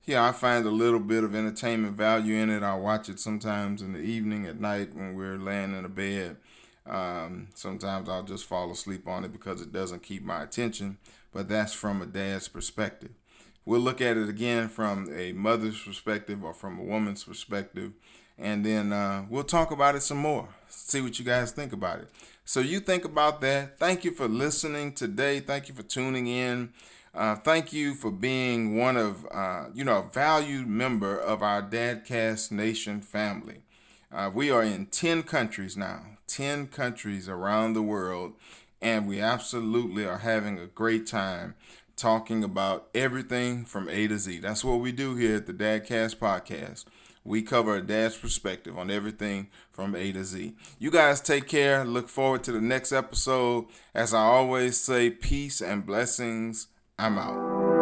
Yeah, 0.05 0.27
I 0.27 0.31
find 0.33 0.65
a 0.65 0.71
little 0.71 0.99
bit 0.99 1.23
of 1.23 1.33
entertainment 1.33 1.95
value 1.95 2.35
in 2.35 2.49
it. 2.49 2.63
I 2.63 2.75
watch 2.75 3.07
it 3.07 3.19
sometimes 3.19 3.81
in 3.81 3.93
the 3.93 3.99
evening, 3.99 4.45
at 4.45 4.59
night 4.59 4.95
when 4.95 5.15
we're 5.15 5.37
laying 5.37 5.75
in 5.75 5.85
a 5.85 5.89
bed. 5.89 6.37
Um, 6.87 7.47
sometimes 7.55 8.09
I'll 8.09 8.23
just 8.23 8.45
fall 8.45 8.71
asleep 8.71 9.07
on 9.07 9.23
it 9.23 9.31
because 9.31 9.61
it 9.61 9.71
doesn't 9.71 10.03
keep 10.03 10.23
my 10.23 10.43
attention. 10.43 10.97
But 11.31 11.49
that's 11.49 11.73
from 11.73 12.01
a 12.01 12.05
dad's 12.05 12.47
perspective. 12.47 13.11
We'll 13.65 13.81
look 13.81 13.99
at 13.99 14.17
it 14.17 14.29
again 14.29 14.69
from 14.69 15.11
a 15.11 15.33
mother's 15.33 15.81
perspective 15.81 16.43
or 16.43 16.53
from 16.53 16.79
a 16.79 16.83
woman's 16.83 17.23
perspective, 17.23 17.93
and 18.37 18.65
then 18.65 18.91
uh, 18.91 19.25
we'll 19.29 19.43
talk 19.43 19.71
about 19.71 19.95
it 19.95 20.01
some 20.01 20.17
more. 20.17 20.49
See 20.67 21.01
what 21.01 21.17
you 21.19 21.25
guys 21.25 21.51
think 21.51 21.73
about 21.73 21.99
it. 21.99 22.09
So 22.43 22.59
you 22.59 22.79
think 22.79 23.05
about 23.05 23.41
that. 23.41 23.79
Thank 23.79 24.05
you 24.05 24.11
for 24.11 24.27
listening 24.27 24.93
today. 24.93 25.39
Thank 25.39 25.67
you 25.67 25.73
for 25.73 25.83
tuning 25.83 26.27
in. 26.27 26.73
Uh, 27.13 27.35
thank 27.35 27.71
you 27.71 27.95
for 27.95 28.11
being 28.11 28.77
one 28.77 28.97
of, 28.97 29.25
uh, 29.31 29.65
you 29.73 29.83
know, 29.83 29.99
a 29.99 30.13
valued 30.13 30.67
member 30.67 31.17
of 31.17 31.41
our 31.41 31.61
Dadcast 31.61 32.51
Nation 32.51 33.01
family. 33.01 33.61
Uh, 34.11 34.29
we 34.33 34.51
are 34.51 34.63
in 34.63 34.85
10 34.87 35.23
countries 35.23 35.77
now, 35.77 36.01
10 36.27 36.67
countries 36.67 37.29
around 37.29 37.73
the 37.73 37.81
world, 37.81 38.33
and 38.81 39.07
we 39.07 39.21
absolutely 39.21 40.05
are 40.05 40.19
having 40.19 40.59
a 40.59 40.67
great 40.67 41.07
time 41.07 41.55
talking 41.95 42.43
about 42.43 42.89
everything 42.93 43.63
from 43.65 43.87
A 43.89 44.07
to 44.07 44.17
Z. 44.17 44.39
That's 44.39 44.63
what 44.63 44.81
we 44.81 44.91
do 44.91 45.15
here 45.15 45.37
at 45.37 45.47
the 45.47 45.53
Dadcast 45.53 46.17
Podcast. 46.17 46.83
We 47.25 47.41
cover 47.41 47.75
a 47.75 47.81
dad's 47.81 48.15
perspective 48.15 48.77
on 48.77 48.91
everything 48.91 49.47
from 49.71 49.95
A 49.95 50.11
to 50.11 50.23
Z. 50.23 50.55
You 50.77 50.91
guys 50.91 51.19
take 51.19 51.47
care. 51.47 51.83
Look 51.83 52.07
forward 52.07 52.43
to 52.43 52.51
the 52.51 52.61
next 52.61 52.91
episode. 52.93 53.65
As 53.95 54.13
I 54.13 54.21
always 54.21 54.79
say, 54.79 55.09
peace 55.09 55.59
and 55.59 55.85
blessings. 55.85 56.67
I'm 56.99 57.17
out. 57.17 57.74